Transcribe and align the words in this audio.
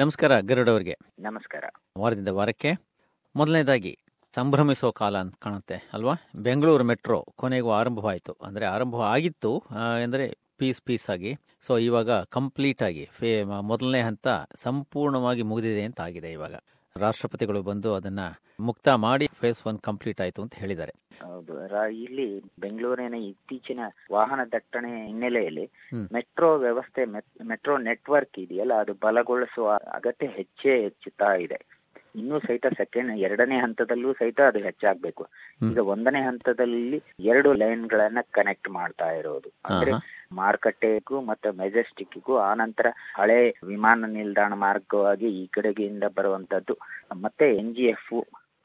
ನಮಸ್ಕಾರ 0.00 0.32
ಗರುಡ್ 0.40 0.70
ಅವರಿಗೆ. 0.70 0.94
ನಮಸ್ಕಾರ. 1.18 1.64
ವಾರದಿಂದ 1.98 2.28
ವಾರಕ್ಕೆ 2.28 2.70
ಮೊದಲನೇದಾಗಿ 3.36 3.98
ಸಂಭ್ರಮಿಸೋ 4.34 4.92
ಕಾಲ 4.92 5.18
ಅಂತ 5.18 5.34
ಕಾಣುತ್ತೆ 5.38 5.90
ಅಲ್ವಾ? 5.92 6.14
ಬೆಂಗಳೂರು 6.36 6.84
ಮೆಟ್ರೋ 6.84 7.26
ಕೊನೆಗೂ 7.36 7.70
ಆರಂಭವಾಯಿತು. 7.70 8.32
ಅಂದರೆ 8.32 8.64
ಆರಂಭ 8.66 8.96
ಆಗಿತ್ತು 8.96 9.58
ಅಂದರೆ 10.02 10.26
ಪೀಸ್ 10.56 10.82
ಪೀಸ್ 10.82 11.10
ಆಗಿ. 11.10 11.32
ಸೊ 11.66 11.78
ಇವಾಗ 11.78 12.10
ಕಂಪ್ಲೀಟ್ 12.10 12.82
ಆಗಿ 12.82 13.08
ಫೇ 13.12 13.44
ಮೊದಲನೇ 13.44 14.00
ಹಂತ 14.00 14.28
ಸಂಪೂರ್ಣವಾಗಿ 14.54 15.42
ಮುಗಿದಿದೆ 15.42 15.82
ಅಂತ 15.82 16.00
ಆಗಿದೆ 16.00 16.32
ಇವಾಗ. 16.32 16.54
ರಾಷ್ಟ್ರಪತಿಗಳು 16.98 17.62
ಬಂದು 17.62 17.94
ಅದನ್ನ 17.94 18.18
ಮುಕ್ತ 18.60 18.88
ಮಾಡಿ 18.88 19.28
ಫೇಸ್ 19.40 19.66
ಒನ್ 19.66 19.78
ಕಂಪ್ಲೀಟ್ 19.78 20.20
ಆಯ್ತು 20.20 20.42
ಅಂತ 20.42 20.54
ಹೇಳಿದ್ದಾರೆ. 20.54 20.92
ಹೌದು. 21.22 21.88
ಇಲ್ಲಿ 21.90 22.40
ಬೆಂಗಳೂರಿನ 22.60 23.14
ಇತ್ತೀಚಿನ 23.14 23.80
ವಾಹನ 24.12 24.40
ದಟ್ಟಣೆ 24.52 25.06
ಹಿನ್ನೆಲೆಯಲ್ಲಿ. 25.06 25.70
ಮೆಟ್ರೋ 26.12 26.58
ವ್ಯವಸ್ಥೆ 26.58 27.04
ಮೆಟ್ರೋ 27.44 27.78
ನೆಟ್ವರ್ಕ್ 27.78 28.38
ಇದೆಯಲ್ಲ 28.38 28.74
ಅದು 28.74 28.92
ಬಲಗೊಳಿಸುವ 28.92 29.72
ಅಗತ್ಯ 29.72 30.26
ಹೆಚ್ಚೇ 30.26 30.82
ಹೆಚ್ಚುತ್ತಾ 30.82 31.34
ಇದೆ. 31.34 31.60
ಇನ್ನೂ 32.16 32.38
ಸಹಿತ 32.38 32.66
ಸೆಕೆಂಡ್ 32.66 33.18
ಎರಡನೇ 33.18 33.58
ಹಂತದಲ್ಲೂ 33.58 34.12
ಸಹಿತ 34.12 34.40
ಅದು 34.40 34.58
ಹೆಚ್ಚಾಗ್ಬೇಕು. 34.58 35.26
ಈಗ 35.70 35.78
ಒಂದನೇ 35.78 36.20
ಹಂತದಲ್ಲಿ 36.20 37.02
ಎರಡು 37.20 37.52
ಲೈನ್ 37.52 37.88
ಗಳನ್ನ 37.88 38.18
ಕನೆಕ್ಟ್ 38.30 38.70
ಮಾಡ್ತಾ 38.70 39.10
ಇರೋದು. 39.10 39.52
ಅಂದ್ರೆ. 39.64 39.92
ಮಾರುಕಟ್ಟೆಗೂ 40.30 41.16
ಮತ್ತೆ 41.28 41.50
ಮೆಜೆಸ್ಟಿಕ್ಗೂ 41.60 42.34
ಆನಂತರ 42.50 42.88
ಹಳೆ 43.20 43.38
ವಿಮಾನ 43.64 44.10
ನಿಲ್ದಾಣ 44.16 44.52
ಮಾರ್ಗವಾಗಿ 44.66 45.28
ಈ 45.40 45.46
ಕಡೆಗಿಂದ 45.56 46.04
ಬರುವಂತದ್ದು, 46.18 46.76
ಮತ್ತೆ 47.24 47.48
ಎನ್ 47.54 47.74
ಜಿ 47.76 47.86
ಎಫ್ 47.94 48.12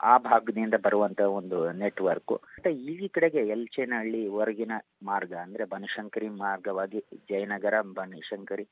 ಆ 0.04 0.14
ಭಾಗದಿಂದ 0.24 0.76
ಬರುವಂತ 0.86 1.22
ಒಂದು 1.36 1.58
ನೆಟ್ವರ್ಕ್ 1.82 2.34
ಮತ್ತೆ 2.56 2.72
ಈ 2.96 3.08
ಕಡೆಗೆ 3.08 3.42
ಎಲ್ಚೇನಹಳ್ಳಿ 3.56 4.22
ಹೊರಗಿನ 4.28 4.74
ಮಾರ್ಗ, 5.10 5.34
ಅಂದ್ರೆ 5.46 5.64
ಬನಶಂಕರಿ 5.66 6.30
ಮಾರ್ಗವಾಗಿ 6.42 7.00
ಜಯನಗರ, 7.30 7.76
ಬನಶಂಕರಿ 8.00 8.66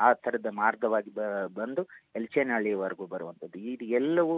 ಆ 0.00 0.12
ತರದ 0.22 0.46
ಮಾರ್ಗವಾಗಿ 0.54 1.10
ಬಂದು 1.54 1.82
ಎಲ್ಚೇನಹಳ್ಳಿವರೆಗೂ 2.16 3.06
ಬರುವಂತದ್ದು 3.06 3.58
ಇದು 3.66 3.84
ಎಲ್ಲವೂ 3.94 4.36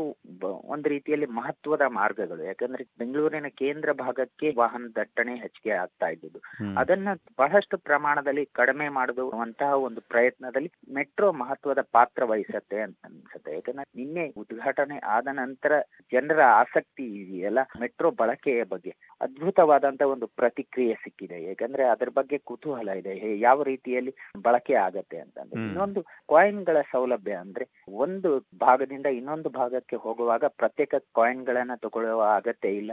ಒಂದು 0.66 0.88
ರೀತಿಯಲ್ಲಿ 0.88 1.26
ಮಹತ್ವದ 1.32 1.82
ಮಾರ್ಗಗಳು. 1.92 2.42
ಯಾಕಂದ್ರೆ 2.42 2.84
ಬೆಂಗಳೂರಿನ 2.98 3.48
ಕೇಂದ್ರ 3.54 3.92
ಭಾಗಕ್ಕೆ 3.98 4.54
ವಾಹನ 4.56 4.86
ದಟ್ಟಣೆ 4.96 5.34
ಹೆಚ್ಚಿಗೆ 5.36 5.74
ಆಗ್ತಾ 5.76 6.08
ಇದ್ದದ್ದು. 6.08 6.40
ಅದನ್ನ 6.76 7.08
ಬಹಳಷ್ಟು 7.38 7.78
ಪ್ರಮಾಣದಲ್ಲಿ 7.80 8.44
ಕಡಿಮೆ 8.52 8.88
ಮಾಡುವಂತಹ 8.90 9.72
ಒಂದು 9.78 10.00
ಪ್ರಯತ್ನದಲ್ಲಿ 10.08 10.70
ಮೆಟ್ರೋ 10.92 11.32
ಮಹತ್ವದ 11.32 11.80
ಪಾತ್ರ 11.92 12.24
ವಹಿಸತ್ತೆ 12.24 12.80
ಅಂತ 12.80 12.96
ಅನ್ಸುತ್ತೆ. 13.04 13.54
ಯಾಕಂದ್ರೆ 13.54 13.86
ನಿನ್ನೆ 13.96 14.26
ಉದ್ಘಾಟನೆ 14.36 14.98
ಆದ 15.08 15.28
ನಂತರ 15.32 15.72
ಜನರ 16.12 16.42
ಆಸಕ್ತಿ 16.54 17.06
ಇದೆಯಲ್ಲ 17.22 17.58
ಮೆಟ್ರೋ 17.80 18.10
ಬಳಕೆಯ 18.10 18.64
ಬಗ್ಗೆ. 18.64 18.94
ಅದ್ಭುತವಾದಂತ 19.20 20.02
ಒಂದು 20.06 20.26
ಪ್ರತಿಕ್ರಿಯೆ 20.36 20.94
ಸಿಕ್ಕಿದೆ. 20.94 21.44
ಯಾಕಂದ್ರೆ 21.44 21.84
ಅದ್ರ 21.86 22.08
ಬಗ್ಗೆ 22.14 22.38
ಕುತೂಹಲ 22.44 22.88
ಇದೆ. 22.96 23.14
ಯಾವ 23.40 23.62
ರೀತಿಯಲ್ಲಿ 23.62 24.14
ಬಳಕೆ 24.42 24.74
ಆಗತ್ತೆ 24.80 25.18
ಹ್ಮ್. 25.22 25.51
ಇನ್ನೊಂದು 25.54 26.02
ಕಾಯಿನ್ಗಳ 26.02 26.76
ಸೌಲಭ್ಯ 26.80 27.32
ಅಂದ್ರೆ 27.32 27.86
ಒಂದು 27.88 28.38
ಭಾಗದಿಂದ 28.60 29.06
ಇನ್ನೊಂದು 29.06 29.50
ಭಾಗಕ್ಕೆ 29.50 29.96
ಹೋಗುವಾಗ 29.96 30.44
ಪ್ರತ್ಯೇಕ 30.46 30.94
ಕಾಯಿನ್ 30.98 31.46
ಗಳನ್ನ 31.46 31.70
ತಗೊಳ್ಳುವ 31.76 32.22
ಅಗತ್ಯ 32.36 32.68
ಇಲ್ಲ. 32.68 32.92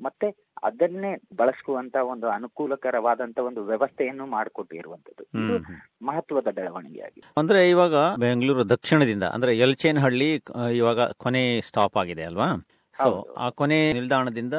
ಮತ್ತೆ 0.00 0.50
ಅದನ್ನೇ 0.62 1.16
ಬಳಸುವಂತ 1.36 1.96
ಒಂದು 1.96 2.28
ಅನುಕೂಲಕರವಾದಂತ 2.28 3.38
ಒಂದು 3.38 3.64
ವ್ಯವಸ್ಥೆಯನ್ನು 3.64 4.26
ಮಾಡಿಕೊಟ್ಟಿರುವಂತದ್ದು 4.26 5.22
ಇದು. 5.22 5.56
ಮಹತ್ವದ 6.02 6.48
ಬೆಳವಣಿಗೆಯಾಗಿದೆ. 6.50 7.32
ಅಂದ್ರೆ 7.36 7.70
ಇವಾಗ 7.70 7.94
ಬೆಂಗಳೂರು 8.18 8.68
ದಕ್ಷಿಣದಿಂದ 8.68 9.22
ಅಂದ್ರೆ 9.22 9.58
ಯಲ್ಚೇನಹಳ್ಳಿ 9.58 10.42
ಇವಾಗ 10.72 11.00
ಕೊನೆ 11.16 11.60
ಸ್ಟಾಪ್ 11.60 11.96
ಆಗಿದೆ 11.96 12.22
ಅಲ್ವಾ? 12.22 12.48
ಸೊ 12.94 13.34
ಆ 13.36 13.50
ಕೊನೆ 13.50 13.92
ನಿಲ್ದಾಣದಿಂದ 13.92 14.54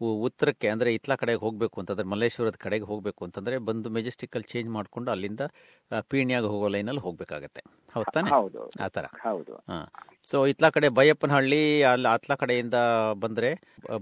ಉತ್ತರಕ್ಕೆ 0.00 0.68
ಅಂದ್ರೆ 0.68 0.94
ಇತ್ಲ 0.94 1.14
ಕಡೆಗೆ 1.14 1.38
ಹೋಗಬೇಕು 1.38 1.80
ಅಂತಂದ್ರೆ 1.80 2.06
ಮಲ್ಲೇಶ್ವರದ 2.06 2.56
ಕಡೆಗೆ 2.58 2.84
ಹೋಗಬೇಕು 2.84 3.24
ಅಂತಂದ್ರೆ 3.24 3.58
ಬಂದು 3.58 3.90
ಮೆಜೆಸ್ಟಿಕ್ಕಲ್ಲಿ 3.90 4.48
ಚೇಂಜ್ 4.52 4.70
ಮಾಡ್ಕೊಂಡು 4.70 5.10
ಅಲ್ಲಿಂದ 5.10 5.40
ಪೀಣ್ಯಾಗ 6.10 6.44
ಹೋಗೋ 6.44 6.68
ಲೈನಲ್ಲಿ 6.68 7.00
ಹೋಗಬೇಕಾಗತ್ತೆ. 7.00 7.62
ಹೌದು 7.94 8.12
ತಾನೆ? 8.14 8.30
ಹೌದು. 8.30 8.70
ಆ 8.84 8.88
ತರ 8.88 9.04
ಹೌದು. 9.04 9.54
ಹಾಂ. 9.68 9.86
ಸೊ 10.24 10.46
ಇತ್ಲ 10.46 10.68
ಕಡೆ 10.68 10.88
ಬೈಯಪ್ಪನಹಳ್ಳಿ 10.88 11.82
ಅಲ್ಲಿ 11.82 12.08
ಅತ್ಲ 12.08 12.34
ಕಡೆಯಿಂದ 12.34 12.74
ಬಂದ್ರೆ 13.14 13.50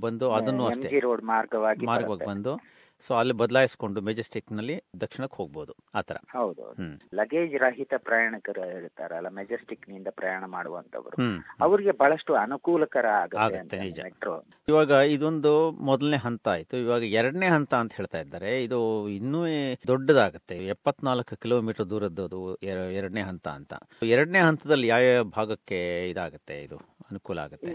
ಬಂದು 0.00 0.32
ಅದನ್ನು 0.32 0.66
ಅಷ್ಟೇ. 0.66 0.88
ಜಿ 0.88 1.00
ರೋಡ್ 1.00 1.22
ಮಾರ್ಗವಾಗಿ 1.24 1.86
ಮಾರ್ಗವಾಗಿ 1.86 2.26
ಬಂದು 2.26 2.54
ಸೊ 3.00 3.14
ಅಲ್ಲಿ 3.14 3.34
ಬದಲಾಯಿಸಿಕೊಂಡು 3.34 4.00
ಮೆಜೆಸ್ಟಿಕ್ನಲ್ಲಿ 4.00 4.84
ದಕ್ಷಿಣಕ್ಕೆ 5.00 5.36
ಹೋಗ್ಬೋದು 5.36 5.74
ಆತರ 5.94 6.14
ತರ 6.14 6.38
ಹೌದು 6.38 6.76
ಲಗೇಜ್ 7.14 7.54
ರಹಿತ 7.54 7.94
ಪ್ರಯಾಣಿಕರು 7.98 8.64
ಹೇಳ್ತಾರಲ್ಲ 8.64 9.28
ಮೆಜೆಸ್ಟಿಕ್ನಿಂದ 9.28 10.06
ಪ್ರಯಾಣ 10.10 10.44
ಮಾಡುವಂತವರು 10.44 11.44
ಅವರಿಗೆ 11.60 11.90
ಬಹಳಷ್ಟು 11.90 12.34
ಅನುಕೂಲಕರ 12.34 13.06
ಆಗತ್ತೆ, 13.06 13.78
ನಿಜ. 13.78 14.00
ಮೆಟ್ರೋ 14.00 14.44
ಇವಾಗ 14.68 14.90
ಇದೊಂದು 14.90 15.70
ಮೊದಲನೇ 15.70 16.16
ಹಂತ 16.16 16.48
ಆಯ್ತು. 16.48 16.76
ಇವಾಗ 16.76 17.02
ಎರಡನೇ 17.04 17.48
ಹಂತ 17.48 17.74
ಅಂತ 17.74 17.92
ಹೇಳ್ತಾ 17.92 18.20
ಇದ್ದಾರೆ. 18.20 18.64
ಇದು 18.64 19.08
ಇನ್ನೂ 19.08 19.46
ದೊಡ್ಡದಾಗುತ್ತೆ. 19.86 20.56
ಎಪ್ಪತ್ನಾಲ್ಕು 20.56 21.36
ಕಿಲೋಮೀಟರ್ 21.36 21.90
ದೂರದ್ದು 21.90 22.54
ಎರ- 22.54 22.94
ಎರಡನೇ 22.94 23.20
ಹಂತ 23.20 23.48
ಅಂತ. 23.48 23.74
ಎರಡನೇ 24.02 24.38
ಹಂತದಲ್ಲಿ 24.38 24.86
ಯಾವ 24.86 25.02
ಭಾಗಕ್ಕೆ 25.22 26.10
ಇದಾಗುತ್ತೆ 26.10 26.62
ಇದು? 26.62 26.95
ಅನುಕೂಲ 27.10 27.38
ಆಗುತ್ತೆ. 27.38 27.72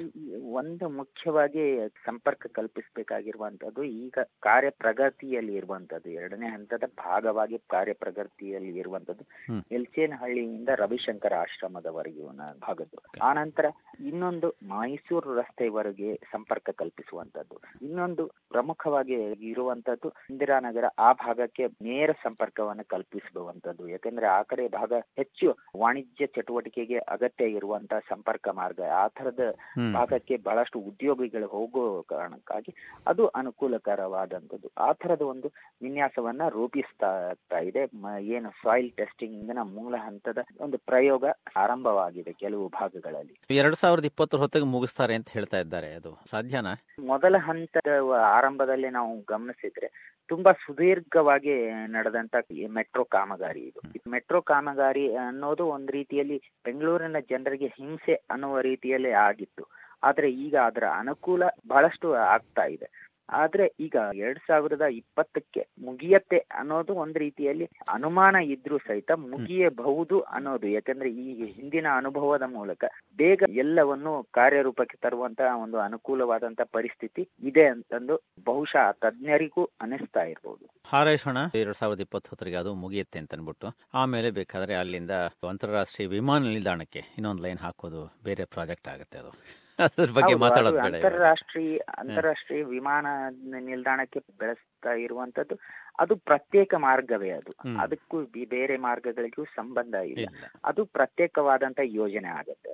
ಒಂದು 0.61 0.85
ಮುಖ್ಯವಾಗಿ 0.99 1.63
ಸಂಪರ್ಕ 2.05 2.47
ಕಲ್ಪಿಸಬೇಕಾಗಿರುವಂತದ್ದು 2.57 3.83
ಈಗ 4.03 4.17
ಕಾರ್ಯ 4.39 4.69
ಪ್ರಗತಿಯಲ್ಲಿ 4.83 5.53
ಇರುವಂತದ್ದು 5.55 6.09
ಎರಡನೇ 6.09 6.47
ಹಂತದ 6.49 6.83
ಭಾಗವಾಗಿ 7.05 7.57
ಕಾರ್ಯ 7.75 7.93
ಪ್ರಗತಿಯಲ್ಲಿ 7.93 8.73
ಇರುವಂತದ್ದು. 8.83 9.25
ಎಲ್ಚೇನಹಳ್ಳಿಯಿಂದ 9.77 10.69
ರವಿಶಂಕರ 10.83 11.33
ಆಶ್ರಮದವರೆಗೆ 11.35 12.23
ಭಾಗದ್ದು. 12.67 12.97
ಆನಂತರ 13.21 13.65
ಇನ್ನೊಂದು 13.99 14.47
ಮೈಸೂರು 14.73 15.29
ರಸ್ತೆವರೆಗೆ 15.33 16.11
ಸಂಪರ್ಕ 16.31 16.69
ಕಲ್ಪಿಸುವಂತದ್ದು 16.81 17.57
ಇನ್ನೊಂದು 17.87 18.23
ಪ್ರಮುಖವಾಗಿ 18.49 19.15
ಇರುವಂತದ್ದು 19.51 20.09
ಇಂದಿರಾನಗರ. 20.29 20.85
ಆ 20.99 21.09
ಭಾಗಕ್ಕೆ 21.25 21.65
ನೇರ 21.89 22.11
ಸಂಪರ್ಕವನ್ನು 22.25 22.85
ಕಲ್ಪಿಸುವಂತದ್ದು 22.93 23.87
ಯಾಕಂದ್ರೆ 23.87 24.27
ಆ 24.37 24.41
ಕಡೆ 24.41 24.67
ಭಾಗ 24.79 24.93
ಹೆಚ್ಚು 25.17 25.47
ವಾಣಿಜ್ಯ 25.77 26.25
ಚಟುವಟಿಕೆಗೆ 26.37 26.97
ಅಗತ್ಯ 27.15 27.49
ಇರುವಂತಹ 27.57 27.99
ಸಂಪರ್ಕ 28.09 28.47
ಮಾರ್ಗ. 28.61 28.81
ಆ 29.03 29.07
ತರದ 29.21 29.55
ಭಾಗಕ್ಕೆ 29.93 30.37
ಬಹಳಷ್ಟು 30.37 30.79
ಉದ್ಯೋಗಿಗಳು 30.79 31.47
ಹೋಗೋ 31.47 32.01
ಕಾರಣಕ್ಕಾಗಿ 32.09 32.75
ಅದು 33.07 33.27
ಅನುಕೂಲಕರವಾದಂಥದ್ದು. 33.27 34.71
ಆ 34.77 34.91
ತರದ 34.93 35.21
ಒಂದು 35.21 35.51
ವಿನ್ಯಾಸವನ್ನ 35.81 36.41
ರೂಪಿಸ್ತಾ 36.49 37.57
ಇದೆ. 37.59 37.83
ಏನು 38.21 38.49
ಸಾಯಿಲ್ 38.49 38.91
ಟೆಸ್ಟಿಂಗ್ 38.91 39.65
ಮೂಲ 39.65 39.95
ಹಂತದ 39.97 40.37
ಒಂದು 40.61 40.77
ಪ್ರಯೋಗ 40.77 41.25
ಆರಂಭವಾಗಿದೆ 41.57 42.33
ಕೆಲವು 42.33 42.67
ಭಾಗಗಳಲ್ಲಿ. 42.67 43.55
ಎರಡ್ 43.55 43.75
ಸಾವಿರದ 43.75 44.05
ಇಪ್ಪತ್ತರ 44.05 44.37
ಹೊತ್ತಿಗೆ 44.37 44.65
ಮುಗಿಸ್ತಾರೆ 44.65 45.15
ಅಂತ 45.15 45.29
ಹೇಳ್ತಾ 45.29 45.59
ಇದ್ದಾರೆ. 45.59 45.93
ಅದು 45.93 46.17
ಸಾಧ್ಯನಾ? 46.29 46.73
ಮೊದಲ 46.99 47.35
ಹಂತದ 47.39 47.91
ಆರಂಭದಲ್ಲಿ 48.17 48.89
ನಾವು 48.89 49.19
ಗಮನಿಸಿದ್ರೆ 49.29 49.87
ತುಂಬಾ 50.27 50.51
ಸುದೀರ್ಘವಾಗಿ 50.51 51.71
ನಡೆದಂತ 51.85 52.35
ಮೆಟ್ರೋ 52.69 53.03
ಕಾಮಗಾರಿ 53.03 53.61
ಇದು. 53.61 53.81
ಮೆಟ್ರೋ 54.09 54.41
ಕಾಮಗಾರಿ 54.41 55.15
ಅನ್ನೋದು 55.15 55.65
ಒಂದ್ 55.67 55.91
ರೀತಿಯಲ್ಲಿ 55.91 56.37
ಬೆಂಗಳೂರಿನ 56.65 57.19
ಜನರಿಗೆ 57.29 57.67
ಹಿಂಸೆ 57.67 58.13
ಅನ್ನುವ 58.13 58.59
ರೀತಿಯಲ್ಲಿ 58.59 59.10
ಆಗಿತ್ತು. 59.13 59.63
ಆದ್ರೆ 60.03 60.31
ಈಗ 60.31 60.57
ಅದರ 60.57 60.83
ಅನುಕೂಲ 60.83 61.43
ಬಹಳಷ್ಟು 61.67 62.13
ಆಗ್ತಾ 62.13 62.63
ಇದೆ. 62.63 63.10
ಆದ್ರೆ 63.29 63.65
ಈಗ 63.79 63.95
ಎರಡ್ 64.21 64.39
ಸಾವಿರದ 64.47 64.85
ಇಪ್ಪತ್ತಕ್ಕೆ 64.97 65.61
ಮುಗಿಯತ್ತೆ 65.79 66.39
ಅನ್ನೋದು 66.59 66.93
ಒಂದ್ 67.03 67.17
ರೀತಿಯಲ್ಲಿ 67.17 67.65
ಅನುಮಾನ 67.89 68.35
ಇದ್ರೂ 68.53 68.77
ಸಹಿತ 68.87 69.11
ಮುಗಿಯಬಹುದು 69.25 70.17
ಅನ್ನೋದು. 70.35 70.67
ಯಾಕಂದ್ರೆ 70.67 71.09
ಈ 71.23 71.27
ಹಿಂದಿನ 71.57 71.87
ಅನುಭವದ 71.99 72.45
ಮೂಲಕ 72.55 72.83
ಬೇಗ 73.15 73.49
ಎಲ್ಲವನ್ನು 73.55 74.13
ಕಾರ್ಯರೂಪಕ್ಕೆ 74.31 74.97
ತರುವಂತಹ 74.97 75.51
ಒಂದು 75.63 75.79
ಅನುಕೂಲವಾದಂತ 75.79 76.61
ಪರಿಸ್ಥಿತಿ 76.77 77.23
ಇದೆ 77.43 77.65
ಅಂತಂದು 77.67 78.17
ಬಹುಶಃ 78.45 78.87
ತಜ್ಞರಿಗೂ 79.03 79.63
ಅನಿಸ್ತಾ 79.81 80.23
ಇರಬಹುದು 80.23 80.65
ಹಾರೈಸೋಣ. 80.85 81.37
ಎರಡ್ 81.61 81.79
ಸಾವಿರದ 81.81 82.01
ಇಪ್ಪತ್ತೊತ್ತರಿಗೆ 82.01 82.59
ಅದು 82.63 82.73
ಮುಗಿಯುತ್ತೆ 82.83 83.19
ಅಂತ 83.19 83.33
ಅನ್ಬಿಟ್ಟು 83.33 83.69
ಆಮೇಲೆ 83.93 84.31
ಬೇಕಾದ್ರೆ 84.31 84.75
ಅಲ್ಲಿಂದ 84.75 85.13
ಅಂತಾರಾಷ್ಟ್ರೀಯ 85.51 86.07
ವಿಮಾನ 86.07 86.43
ನಿಲ್ದಾಣಕ್ಕೆ 86.47 87.03
ಇನ್ನೊಂದು 87.17 87.43
ಲೈನ್ 87.43 87.59
ಹಾಕೋದು 87.59 88.03
ಬೇರೆ 88.23 88.45
ಪ್ರಾಜೆಕ್ಟ್ 88.45 88.89
ಆಗುತ್ತೆ 88.93 89.17
ಅದು. 89.17 89.31
ಅದ್ರ 89.85 90.09
ಬಗ್ಗೆ 90.17 90.35
ಮಾತಾಡೋದು. 90.43 90.79
ಅಂತಾರಾಷ್ಟ್ರೀಯ 90.87 91.77
ಅಂತಾರಾಷ್ಟ್ರೀಯ 92.01 92.63
ವಿಮಾನ 92.73 93.05
ನಿಲ್ದಾಣಕ್ಕೆ 93.69 94.19
ಬೆಳೆಸ್ತಾ 94.41 94.93
ಇರುವಂತದ್ದು 95.05 95.55
ಅದು 96.01 96.13
ಪ್ರತ್ಯೇಕ 96.29 96.73
ಮಾರ್ಗವೇ 96.85 97.31
ಅದು. 97.31 97.51
ಅದಕ್ಕೂ 97.83 98.17
ಬೇರೆ 98.53 98.75
ಮಾರ್ಗಗಳಿಗೂ 98.85 99.43
ಸಂಬಂಧ 99.57 99.95
ಇಲ್ಲ. 100.13 100.27
ಅದು 100.65 100.81
ಪ್ರತ್ಯೇಕವಾದಂತ 100.97 101.79
ಯೋಜನೆ 101.99 102.29
ಆಗುತ್ತೆ 102.39 102.69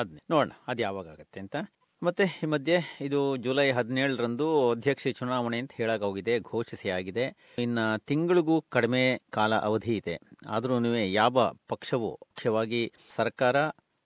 ಅದು 0.00 0.16
ನೋಡೋಣ 0.32 0.50
ಅದು 0.68 0.82
ಯಾವಾಗ 0.82 1.06
ಆಗುತ್ತೆ 1.08 1.40
ಅಂತ. 1.44 1.56
ಮತ್ತೆ 2.02 2.24
ಈ 2.42 2.46
ಮಧ್ಯೆ 2.46 2.76
ಇದು 3.00 3.18
ಜುಲೈ 3.36 3.66
ಹದಿನೇಳರಂದು 3.70 4.46
ಅಧ್ಯಕ್ಷ 4.70 5.08
ಚುನಾವಣೆ 5.18 5.58
ಅಂತ 5.58 5.72
ಹೇಳಾಗೋಗಿದೆ 5.80 6.34
ಘೋಷಿಸಿ 6.50 6.88
ಆಗಿದೆ 6.90 7.24
ಇನ್ನ 7.58 7.80
ತಿಂಗಳಿಗೂ 8.10 8.56
ಕಡಿಮೆ 8.76 9.02
ಕಾಲ 9.30 9.54
ಅವಧಿ 9.68 9.94
ಇದೆ. 9.96 10.14
ಆದ್ರೂ 10.48 10.76
ಯಾವ 11.20 11.36
ಪಕ್ಷವು 11.68 12.10
ಮುಖ್ಯವಾಗಿ 12.24 12.82
ಸರ್ಕಾರ 13.10 13.56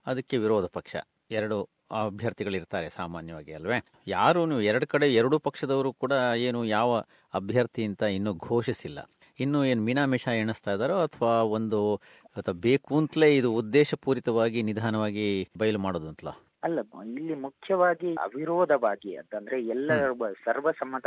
ಅದಕ್ಕೆ 0.07 0.39
ವಿರೋಧ 0.39 0.67
ಪಕ್ಷ. 0.79 0.95
ಎರಡು 1.31 1.59
ಅಭ್ಯರ್ಥಿಗಳಿರ್ತಾರೆ 1.91 2.91
ಸಾಮಾನ್ಯವಾಗಿ 2.91 3.53
ಅಲ್ವೇ. 3.53 3.79
ಯಾರು 4.07 4.61
ಎರಡು 4.61 4.87
ಕಡೆ 4.87 5.15
ಎರಡು 5.15 5.39
ಪಕ್ಷದವರು 5.39 5.93
ಕೂಡ 5.93 6.13
ಏನು 6.37 6.65
ಯಾವ 6.65 7.05
ಅಭ್ಯರ್ಥಿ 7.35 7.85
ಅಂತ 7.85 8.03
ಇನ್ನೂ 8.03 8.35
ಘೋಷಿಸಿಲ್ಲ. 8.35 9.11
ಇನ್ನು 9.41 9.65
ಏನು 9.65 9.83
ಮೀನಾಮಿಷ 9.83 10.29
ಎಣಿಸ್ತಾ 10.29 10.73
ಇದ್ದಾರೋ 10.73 10.97
ಅಥವಾ 11.07 11.43
ಒಂದು 11.43 11.97
ಅಥವಾ 12.25 12.55
ಬೇಕು 12.55 12.99
ಅಂತಲೇ 12.99 13.37
ಇದು 13.37 13.55
ಉದ್ದೇಶಪೂರಿತವಾಗಿ 13.55 14.63
ನಿಧಾನವಾಗಿ 14.63 15.49
ಬಯಲು 15.59 15.79
ಮಾಡೋದು 15.79 16.09
ಅಂತಲ 16.09 16.29
ಅಲ್ಲ 16.65 16.79
ಇಲ್ಲಿ 17.03 17.35
ಮುಖ್ಯವಾಗಿ 17.35 18.15
ಅವಿರೋಧವಾಗಿ 18.15 19.17
ಅಂತಂದ್ರೆ 19.17 19.67
ಎಲ್ಲ 19.67 19.91
ಸರ್ವಸಮ್ಮತ 20.45 21.07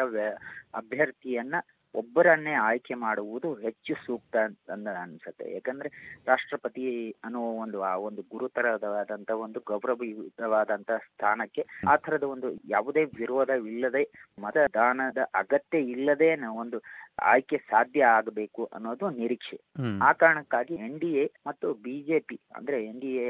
ಅಭ್ಯರ್ಥಿಯನ್ನ 0.74 1.56
ಒಬ್ಬರನ್ನೇ 1.98 2.54
ಆಯ್ಕೆ 2.62 2.96
ಮಾಡುವುದು 3.04 3.50
ಹೆಚ್ಚು 3.62 3.94
ಸೂಕ್ತ 4.06 4.36
ಅಂತ 4.46 4.88
ಅನ್ಸುತ್ತೆ. 5.02 5.46
ಯಾಕಂದ್ರೆ 5.54 5.90
ರಾಷ್ಟ್ರಪತಿ 6.28 6.84
ಅನ್ನೋ 7.24 7.42
ಒಂದು 7.58 7.78
ಆ 7.82 7.94
ಒಂದು 8.08 8.22
ಗುರುತರವಾದಂತ 8.32 9.32
ಒಂದು 9.46 9.62
ಗೌರವಯುತವಾದಂತ 9.68 10.92
ಸ್ಥಾನಕ್ಕೆ 11.08 11.64
ಆ 11.88 11.96
ತರದ 11.96 12.26
ಒಂದು 12.36 12.50
ಯಾವುದೇ 12.70 13.04
ವಿರೋಧವಿಲ್ಲದೆ 13.20 14.04
ಮತದಾನದ 14.40 15.18
ಅಗತ್ಯ 15.36 15.82
ಇಲ್ಲದೆ 15.94 16.30
ಒಂದು 16.56 16.80
ಆಯ್ಕೆ 17.24 17.58
ಸಾಧ್ಯ 17.70 18.02
ಆಗಬೇಕು 18.18 18.64
ಅನ್ನೋದು 18.74 19.10
ನಿರೀಕ್ಷೆ. 19.20 19.58
ಆ 20.02 20.10
ಕಾರಣಕ್ಕಾಗಿ 20.14 20.76
ಎನ್ 20.88 21.00
ಡಿ 21.00 21.12
ಎ 21.14 21.26
ಮತ್ತು 21.48 21.68
ಬಿಜೆಪಿ 21.86 22.38
ಅಂದ್ರೆ 22.56 22.78
ಎನ್ 22.86 23.00
ಡಿ 23.02 23.12
ಎ 23.18 23.28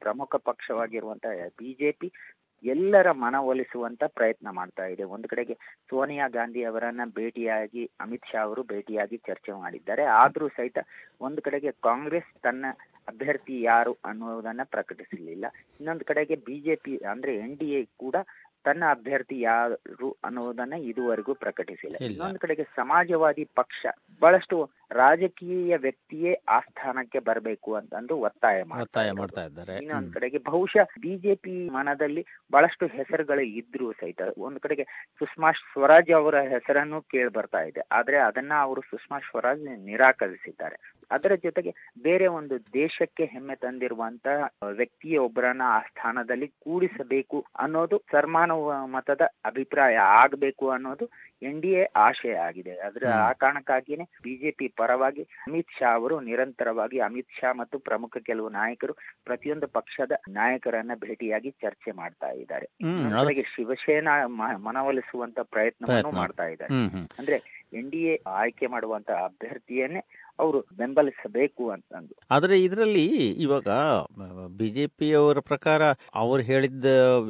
ಪ್ರಮುಖ 0.00 0.36
ಪಕ್ಷವಾಗಿರುವಂತಹ 0.44 1.46
ಬಿಜೆಪಿ 1.58 2.08
ಎಲ್ಲರ 2.64 3.10
ಮನವೊಲಿಸುವಂತ 3.12 4.04
ಪ್ರಯತ್ನ 4.06 4.48
ಮಾಡ್ತಾ 4.50 4.86
ಇದೆ. 4.86 5.04
ಒಂದು 5.04 5.28
ಕಡೆಗೆ 5.28 5.54
ಸೋನಿಯಾ 5.90 6.28
ಗಾಂಧಿ 6.28 6.64
ಅವರನ್ನ 6.64 7.00
ಭೇಟಿಯಾಗಿ, 7.14 7.90
ಅಮಿತ್ 8.00 8.26
ಶಾ 8.32 8.40
ಅವರು 8.42 8.62
ಭೇಟಿಯಾಗಿ 8.62 9.16
ಚರ್ಚೆ 9.16 9.52
ಮಾಡಿದ್ದಾರೆ. 9.52 10.02
ಆದ್ರೂ 10.02 10.48
ಸಹಿತ 10.48 10.78
ಒಂದು 11.20 11.42
ಕಡೆಗೆ 11.42 11.72
ಕಾಂಗ್ರೆಸ್ 11.72 12.42
ತನ್ನ 12.42 12.64
ಅಭ್ಯರ್ಥಿ 13.08 13.62
ಯಾರು 13.62 13.96
ಅನ್ನುವುದನ್ನ 14.04 14.60
ಪ್ರಕಟಿಸಲಿಲ್ಲ. 14.64 15.44
ಇನ್ನೊಂದು 15.80 16.04
ಕಡೆಗೆ 16.04 16.36
ಬಿಜೆಪಿ 16.36 16.96
ಅಂದ್ರೆ 16.96 17.36
ಎನ್ 17.36 17.56
ಡಿ 17.56 17.88
ಕೂಡ 17.96 18.16
ತನ್ನ 18.64 18.84
ಅಭ್ಯರ್ಥಿ 18.90 19.40
ಯಾರು 19.40 20.18
ಅನ್ನೋದನ್ನ 20.24 20.72
ಇದುವರೆಗೂ 20.72 21.34
ಪ್ರಕಟಿಸಿಲ್ಲ. 21.34 21.96
ಇನ್ನೊಂದು 22.00 22.38
ಕಡೆಗೆ 22.38 22.62
ಸಮಾಜವಾದಿ 22.62 23.44
ಪಕ್ಷ 23.44 23.86
ಬಹಳಷ್ಟು 24.22 24.70
ರಾಜಕೀಯ 24.90 25.76
ವ್ಯಕ್ತಿಯೇ 25.76 26.32
ಆ 26.48 26.60
ಸ್ಥಾನಕ್ಕೆ 26.60 27.18
ಬರಬೇಕು 27.18 27.74
ಅಂತಂದು 27.74 28.16
ಒತ್ತಾಯ 28.18 28.62
ಒತ್ತಾಯ 28.80 29.10
ಮಾಡ್ತಾ 29.12 29.44
ಇದ್ದಾರೆ. 29.44 29.76
ಇನ್ನೊಂದು 29.76 30.12
ಕಡೆಗೆ 30.12 30.38
ಬಹುಶಃ 30.38 30.84
ಬಿಜೆಪಿ 31.00 31.68
ಮನದಲ್ಲಿ 31.68 32.26
ಬಹಳಷ್ಟು 32.52 32.86
ಹೆಸರುಗಳು 32.86 33.40
ಇದ್ರು 33.40 33.92
ಸಹಿತ 33.92 34.20
ಒಂದ್ 34.38 34.60
ಕಡೆಗೆ 34.60 34.84
ಸುಷ್ಮಾ 35.18 35.50
ಸ್ವರಾಜ್ 35.52 36.12
ಅವರ 36.12 36.40
ಹೆಸರನ್ನು 36.40 37.02
ಕೇಳಿ 37.02 37.32
ಬರ್ತಾ 37.32 37.60
ಇದೆ. 37.60 37.80
ಆದ್ರೆ 37.92 38.16
ಅದನ್ನ 38.16 38.52
ಅವರು 38.58 38.80
ಸುಷ್ಮಾ 38.80 39.18
ಸ್ವರಾಜ್ 39.18 39.62
ನಿರಾಕರಿಸಿದ್ದಾರೆ. 39.84 40.78
ಅದರ 41.12 41.32
ಜೊತೆಗೆ 41.44 41.72
ಬೇರೆ 42.02 42.26
ಒಂದು 42.38 42.56
ದೇಶಕ್ಕೆ 42.74 43.24
ಹೆಮ್ಮೆ 43.24 43.56
ತಂದಿರುವಂತ 43.56 44.26
ವ್ಯಕ್ತಿಯ 44.80 45.18
ಒಬ್ಬರನ್ನ 45.18 45.64
ಆ 45.68 45.80
ಸ್ಥಾನದಲ್ಲಿ 45.88 46.48
ಕೂಡಿಸಬೇಕು 46.64 47.38
ಅನ್ನೋದು 47.58 47.98
ಸರ್ಮಾನ 48.12 48.52
ಮತದ 48.94 49.22
ಅಭಿಪ್ರಾಯ 49.44 49.96
ಆಗಬೇಕು 50.20 50.66
ಅನ್ನೋದು 50.70 51.06
ಎನ್ 51.42 51.60
ಡಿ 51.62 51.70
ಎ 51.72 51.84
ಆಶಯ 51.96 52.34
ಆಗಿದೆ. 52.46 52.74
ಅದರ 52.78 53.04
ಆ 53.20 53.30
ಕಾರಣಕ್ಕಾಗಿಯೇ 53.32 54.04
ಬಿಜೆಪಿ 54.22 54.66
ಪರವಾಗಿ 54.80 55.22
ಅಮಿತ್ 55.46 55.74
ಶಾ 55.78 55.88
ಅವರು 55.94 56.16
ನಿರಂತರವಾಗಿ 56.20 56.98
ಅಮಿತ್ 57.00 57.38
ಶಾ 57.38 57.50
ಮತ್ತು 57.52 57.78
ಪ್ರಮುಖ 57.78 58.16
ಕೆಲವು 58.28 58.48
ನಾಯಕರು 58.58 58.94
ಪ್ರತಿಯೊಂದು 59.24 59.68
ಪಕ್ಷದ 59.68 60.12
ನಾಯಕರನ್ನ 60.30 60.94
ಭೇಟಿಯಾಗಿ 61.04 61.50
ಚರ್ಚೆ 61.64 61.92
ಮಾಡ್ತಾ 61.92 62.30
ಇದ್ದಾರೆ. 62.42 62.68
ಜೊತೆಗೆ 63.14 63.44
ಶಿವಸೇನಾ 63.54 64.14
ಮನವೊಲಿಸುವಂತ 64.66 65.40
ಪ್ರಯತ್ನವನ್ನು 65.54 66.12
ಮಾಡ್ತಾ 66.12 66.46
ಇದ್ದಾರೆ. 66.46 66.72
ಅಂದ್ರೆ 67.18 67.38
ಎನ್ 67.72 67.90
ಡಿ 67.90 68.00
ಎ 68.04 68.14
ಆಯ್ಕೆ 68.38 68.66
ಮಾಡುವಂತ 68.66 69.10
ಅಭ್ಯರ್ಥಿಯನ್ನೇ 69.26 70.00
ಅವರು 70.38 70.66
ಬೆಂಬಲಿಸಬೇಕು 70.72 71.70
ಅಂತಂದು 71.70 72.14
ಆದ್ರೆ 72.30 72.62
ಇದರಲ್ಲಿ 72.62 73.04
ಇವಾಗ 73.38 73.68
ಬಿಜೆಪಿಯವರ 74.56 75.40
ಪ್ರಕಾರ 75.40 75.82
ಅವ್ರು 76.14 76.42
ಹೇಳಿದ್ದ 76.42 76.86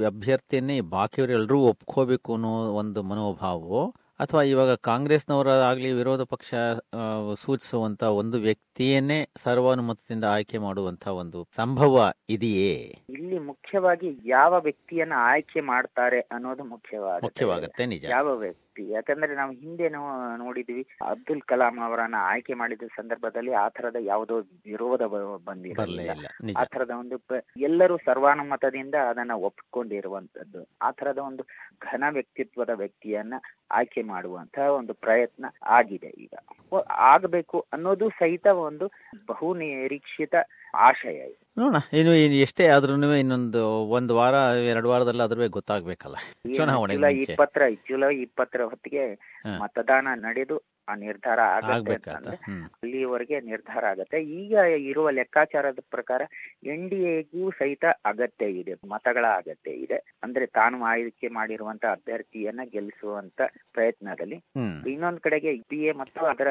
ಅಭ್ಯರ್ಥಿಯನ್ನೇ 0.07 0.81
ಬಾಕಿಯವರೆಲ್ಲರೂ 0.81 1.59
ಒಪ್ಕೋಬೇಕು 1.65 2.35
ಅನ್ನೋ 2.35 2.53
ಒಂದು 2.75 3.03
ಮನೋಭಾವ 3.03 3.91
ಅಥವಾ 4.21 4.43
ಇವಾಗ 4.43 4.75
ಕಾಂಗ್ರೆಸ್ನವರಾಗ್ಲಿ 4.75 5.93
ವಿರೋಧ 5.93 6.21
ಪಕ್ಷ 6.23 6.51
ಸೂಚಿಸುವಂತ 7.35 8.03
ಒಂದು 8.03 8.39
ವ್ಯಕ್ತಿಯನ್ನೇ 8.39 9.29
ಸರ್ವಾನುಮತದಿಂದ 9.37 10.25
ಆಯ್ಕೆ 10.25 10.59
ಮಾಡುವಂತ 10.59 11.07
ಒಂದು 11.07 11.49
ಸಂಭವ 11.57 12.13
ಇದೆಯೇ? 12.29 12.75
ಇಲ್ಲಿ 13.09 13.39
ಮುಖ್ಯವಾಗಿ 13.39 14.19
ಯಾವ 14.25 14.61
ವ್ಯಕ್ತಿಯನ್ನ 14.61 15.13
ಆಯ್ಕೆ 15.17 15.61
ಮಾಡ್ತಾರೆ 15.61 16.21
ಅನ್ನೋದು 16.21 16.65
ಮುಖ್ಯವಾಗುತ್ತೆ. 16.65 17.27
ಮುಖ್ಯವಾಗುತ್ತೆ 17.27 17.87
ನಿಜ. 17.87 18.05
ಯಾವ 18.11 18.37
ವ್ಯಕ್ತಿ 18.37 18.72
ಯಾಕಂದ್ರೆ 18.79 19.35
ನಾವು 19.35 19.53
ಹಿಂದೆ 19.53 19.89
ನೋಡಿದ್ವಿ 20.37 20.87
ಅಬ್ದುಲ್ 21.07 21.43
ಕಲಾಂ 21.43 21.81
ಅವರನ್ನ 21.81 22.15
ಆಯ್ಕೆ 22.21 22.55
ಮಾಡಿದ 22.55 22.83
ಸಂದರ್ಭದಲ್ಲಿ 22.97 23.53
ಆ 23.53 23.69
ತರದ 23.69 23.97
ಯಾವುದೋ 24.01 24.39
ವಿರೋಧ 24.67 25.03
ಬಂದಿರಲಿಲ್ಲ. 25.45 26.11
ಆ 26.57 26.65
ತರದ 26.65 26.91
ಒಂದು 26.91 27.19
ಎಲ್ಲರೂ 27.61 27.97
ಸರ್ವಾನುಮತದಿಂದ 27.97 28.95
ಅದನ್ನ 28.95 29.33
ಒಪ್ಕೊಂಡಿರುವಂತದ್ದು 29.33 30.67
ಆ 30.83 30.91
ತರದ 30.91 31.19
ಒಂದು 31.19 31.45
ಘನ 31.83 32.05
ವ್ಯಕ್ತಿತ್ವದ 32.11 32.71
ವ್ಯಕ್ತಿಯನ್ನ 32.71 33.35
ಆಯ್ಕೆ 33.71 34.03
ಮಾಡುವಂತಹ 34.03 34.67
ಒಂದು 34.73 34.95
ಪ್ರಯತ್ನ 34.95 35.45
ಆಗಿದೆ 35.65 36.07
ಈಗ. 36.07 36.35
ಆಗಬೇಕು 36.89 37.67
ಅನ್ನೋದು 37.73 38.09
ಸಹಿತ 38.09 38.47
ಒಂದು 38.47 38.87
ಬಹು 39.27 39.55
ನಿರೀಕ್ಷಿತ 39.55 40.35
ಆಶಯ 40.75 41.21
ನೋಡೋಣ. 41.59 41.77
ಇನ್ನು 41.93 42.13
ಎಷ್ಟೇ 42.37 42.67
ಆದ್ರೂ 42.67 43.15
ಇನ್ನೊಂದು 43.15 43.63
ಒಂದು 43.89 44.15
ವಾರ 44.17 44.35
ಎರಡು 44.65 44.89
ವಾರದಲ್ಲಿ 44.89 45.23
ಅದ್ರ 45.23 45.47
ಗೊತ್ತಾಗ್ಬೇಕಲ್ಲ. 45.47 46.17
ಚುನಾವಣೆ 46.57 46.95
ಜುಲೈ 46.95 47.15
ಇಪ್ಪತ್ತರ 47.17 47.63
ಜುಲೈ 47.89 48.15
ಇಪ್ಪತ್ತರ 48.17 48.63
ಹೊತ್ತಿಗೆ 48.63 49.05
ಮತದಾನ 49.61 50.09
ನಡೆದು 50.15 50.72
ಆ 50.89 50.95
ನಿರ್ಧಾರ 51.03 51.41
ಆಗತ್ತೆ 51.51 51.95
ಅಂತಂದ್ರೆ 51.97 52.37
ಅಲ್ಲಿವರೆಗೆ 52.77 53.37
ನಿರ್ಧಾರ 53.49 53.83
ಆಗತ್ತೆ. 53.91 54.19
ಈಗ 54.41 54.55
ಇರುವ 54.87 55.09
ಲೆಕ್ಕಾಚಾರದ 55.19 55.81
ಪ್ರಕಾರ 55.93 56.23
ಎನ್ 56.67 56.87
ಡಿ 56.91 57.01
ಎಗೂ 57.13 57.45
ಸಹಿತ 57.59 57.85
ಅಗತ್ಯ 58.05 58.47
ಇದೆ 58.61 58.75
ಮತಗಳ 58.93 59.27
ಅಗತ್ಯ 59.41 59.73
ಇದೆ. 59.85 59.99
ಅಂದ್ರೆ 60.25 60.47
ತಾನು 60.59 60.79
ಆಯ್ಕೆ 60.85 61.29
ಮಾಡಿರುವಂತ 61.33 61.85
ಅಭ್ಯರ್ಥಿಯನ್ನ 61.97 62.65
ಗೆಲ್ಲಿಸುವಂತ 62.73 63.41
ಪ್ರಯತ್ನದಲ್ಲಿ 63.75 64.39
ಇನ್ನೊಂದ್ 64.93 65.23
ಕಡೆಗೆ 65.23 65.53
ಪಿ 65.71 65.81
ಎ 65.85 65.93
ಮತ್ತು 66.01 66.21
ಅದರ 66.33 66.49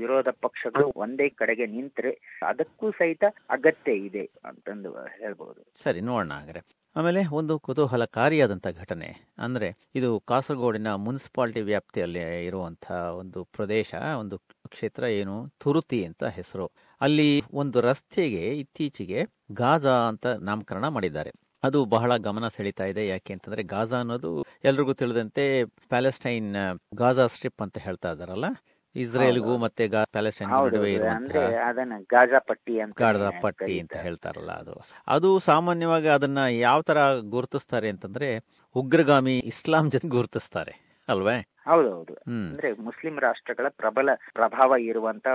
ವಿರೋಧ 0.00 0.28
ಪಕ್ಷಗಳು 0.42 0.86
ಒಂದೇ 0.96 1.28
ಕಡೆಗೆ 1.40 1.66
ನಿಂತ್ರೆ 1.74 2.12
ಅದಕ್ಕೂ 2.50 2.88
ಸಹಿತ 3.00 3.24
ಅಗತ್ಯ 3.50 3.94
ಇದೆ 4.08 4.24
ಅಂತಂದು 4.44 4.92
ಹೇಳ್ಬಹುದು 5.16 5.60
ಸರಿ 5.78 6.02
ನೋಡೋಣ 6.02 6.32
ಹಾಗಾದ್ರೆ. 6.38 6.62
ಆಮೇಲೆ 6.96 7.20
ಒಂದು 7.38 7.54
ಕುತೂಹಲಕಾರಿಯಾದಂಥ 7.58 8.66
ಘಟನೆ. 8.82 9.08
ಅಂದರೆ 9.38 9.68
ಇದು 9.94 10.08
ಕಾಸರಗೋಡಿನ 10.20 10.88
ಮುನ್ಸಿಪಾಲ್ಟಿ 10.94 11.60
ವ್ಯಾಪ್ತಿಯಲ್ಲಿ 11.60 12.22
ಇರುವಂಥ 12.46 12.86
ಒಂದು 13.20 13.44
ಪ್ರದೇಶ, 13.44 13.94
ಒಂದು 14.22 14.36
ಕ್ಷೇತ್ರ 14.68 15.04
ಏನು? 15.20 15.36
ತುರುತಿ 15.58 16.00
ಅಂತ 16.04 16.24
ಹೆಸರು. 16.38 16.66
ಅಲ್ಲಿ 17.00 17.30
ಒಂದು 17.52 17.80
ರಸ್ತೆಗೆ 17.80 18.42
ಇತ್ತೀಚೆಗೆ 18.62 19.20
ಗಾಜಾ 19.52 19.94
ಅಂತ 20.08 20.26
ನಾಮಕರಣ 20.26 20.88
ಮಾಡಿದ್ದಾರೆ. 20.88 21.32
ಅದು 21.62 21.78
ಬಹಳ 21.84 22.16
ಗಮನ 22.16 22.48
ಸೆಳೀತಾ 22.48 22.84
ಇದೆ. 22.84 23.02
ಯಾಕೆ 23.06 23.32
ಅಂತಂದ್ರೆ 23.32 23.62
ಗಾಜಾ 23.74 23.96
ಅನ್ನೋದು 23.98 24.30
ಎಲ್ರಿಗೂ 24.64 24.92
ತಿಳಿದಂತೆ 24.94 25.44
ಪ್ಯಾಲೆಸ್ಟೈನ್, 25.88 26.52
ಗಾಜಾ 26.94 27.26
ಸ್ಟ್ರಿಪ್ 27.26 27.62
ಅಂತ 27.62 27.78
ಹೇಳ್ತಾ 27.78 28.12
ಇದಾರಲ್ಲ 28.12 28.48
ಇಸ್ರೇಲ್ಗೂ 28.94 29.58
ಮತ್ತೆ 29.58 29.84
ಪ್ಯಾಲೆಸ್ಟೈನ್ 30.12 30.50
ನಡುವೆ 30.66 30.92
ಅಂದ್ರೆ 31.10 31.42
ಅದನ್ನ 31.60 31.94
ಗಾಜಾ 32.10 32.38
ಪಟ್ಟಿ 32.40 32.80
ಅಂತ 32.80 32.96
ಗಾಜಾ 32.98 33.30
ಪಟ್ಟಿ 33.40 33.74
ಅಂತ 33.80 33.96
ಹೇಳ್ತಾರಲ್ಲ 33.96 34.52
ಅದು. 34.52 34.74
ಅದು 35.06 35.38
ಸಾಮಾನ್ಯವಾಗಿ 35.40 36.08
ಅದನ್ನ 36.08 36.38
ಯಾವ 36.58 36.82
ತರ 36.82 36.98
ಗುರುತಿಸ್ತಾರೆ 37.28 37.88
ಅಂತಂದ್ರೆ 37.88 38.28
ಉಗ್ರಗಾಮಿ 38.74 39.38
ಇಸ್ಲಾಂ 39.46 39.90
ಜನ 39.90 40.08
ಗುರುತಿಸ್ತಾರೆ 40.08 40.74
ಅಲ್ವೇ? 41.08 41.36
ಹೌದೌದು. 41.66 42.14
ಅಂದ್ರೆ 42.28 42.72
ಮುಸ್ಲಿಂ 42.72 43.18
ರಾಷ್ಟ್ರಗಳ 43.18 43.68
ಪ್ರಬಲ 43.68 44.08
ಪ್ರಭಾವ 44.32 44.76
ಇರುವಂತ 44.76 45.26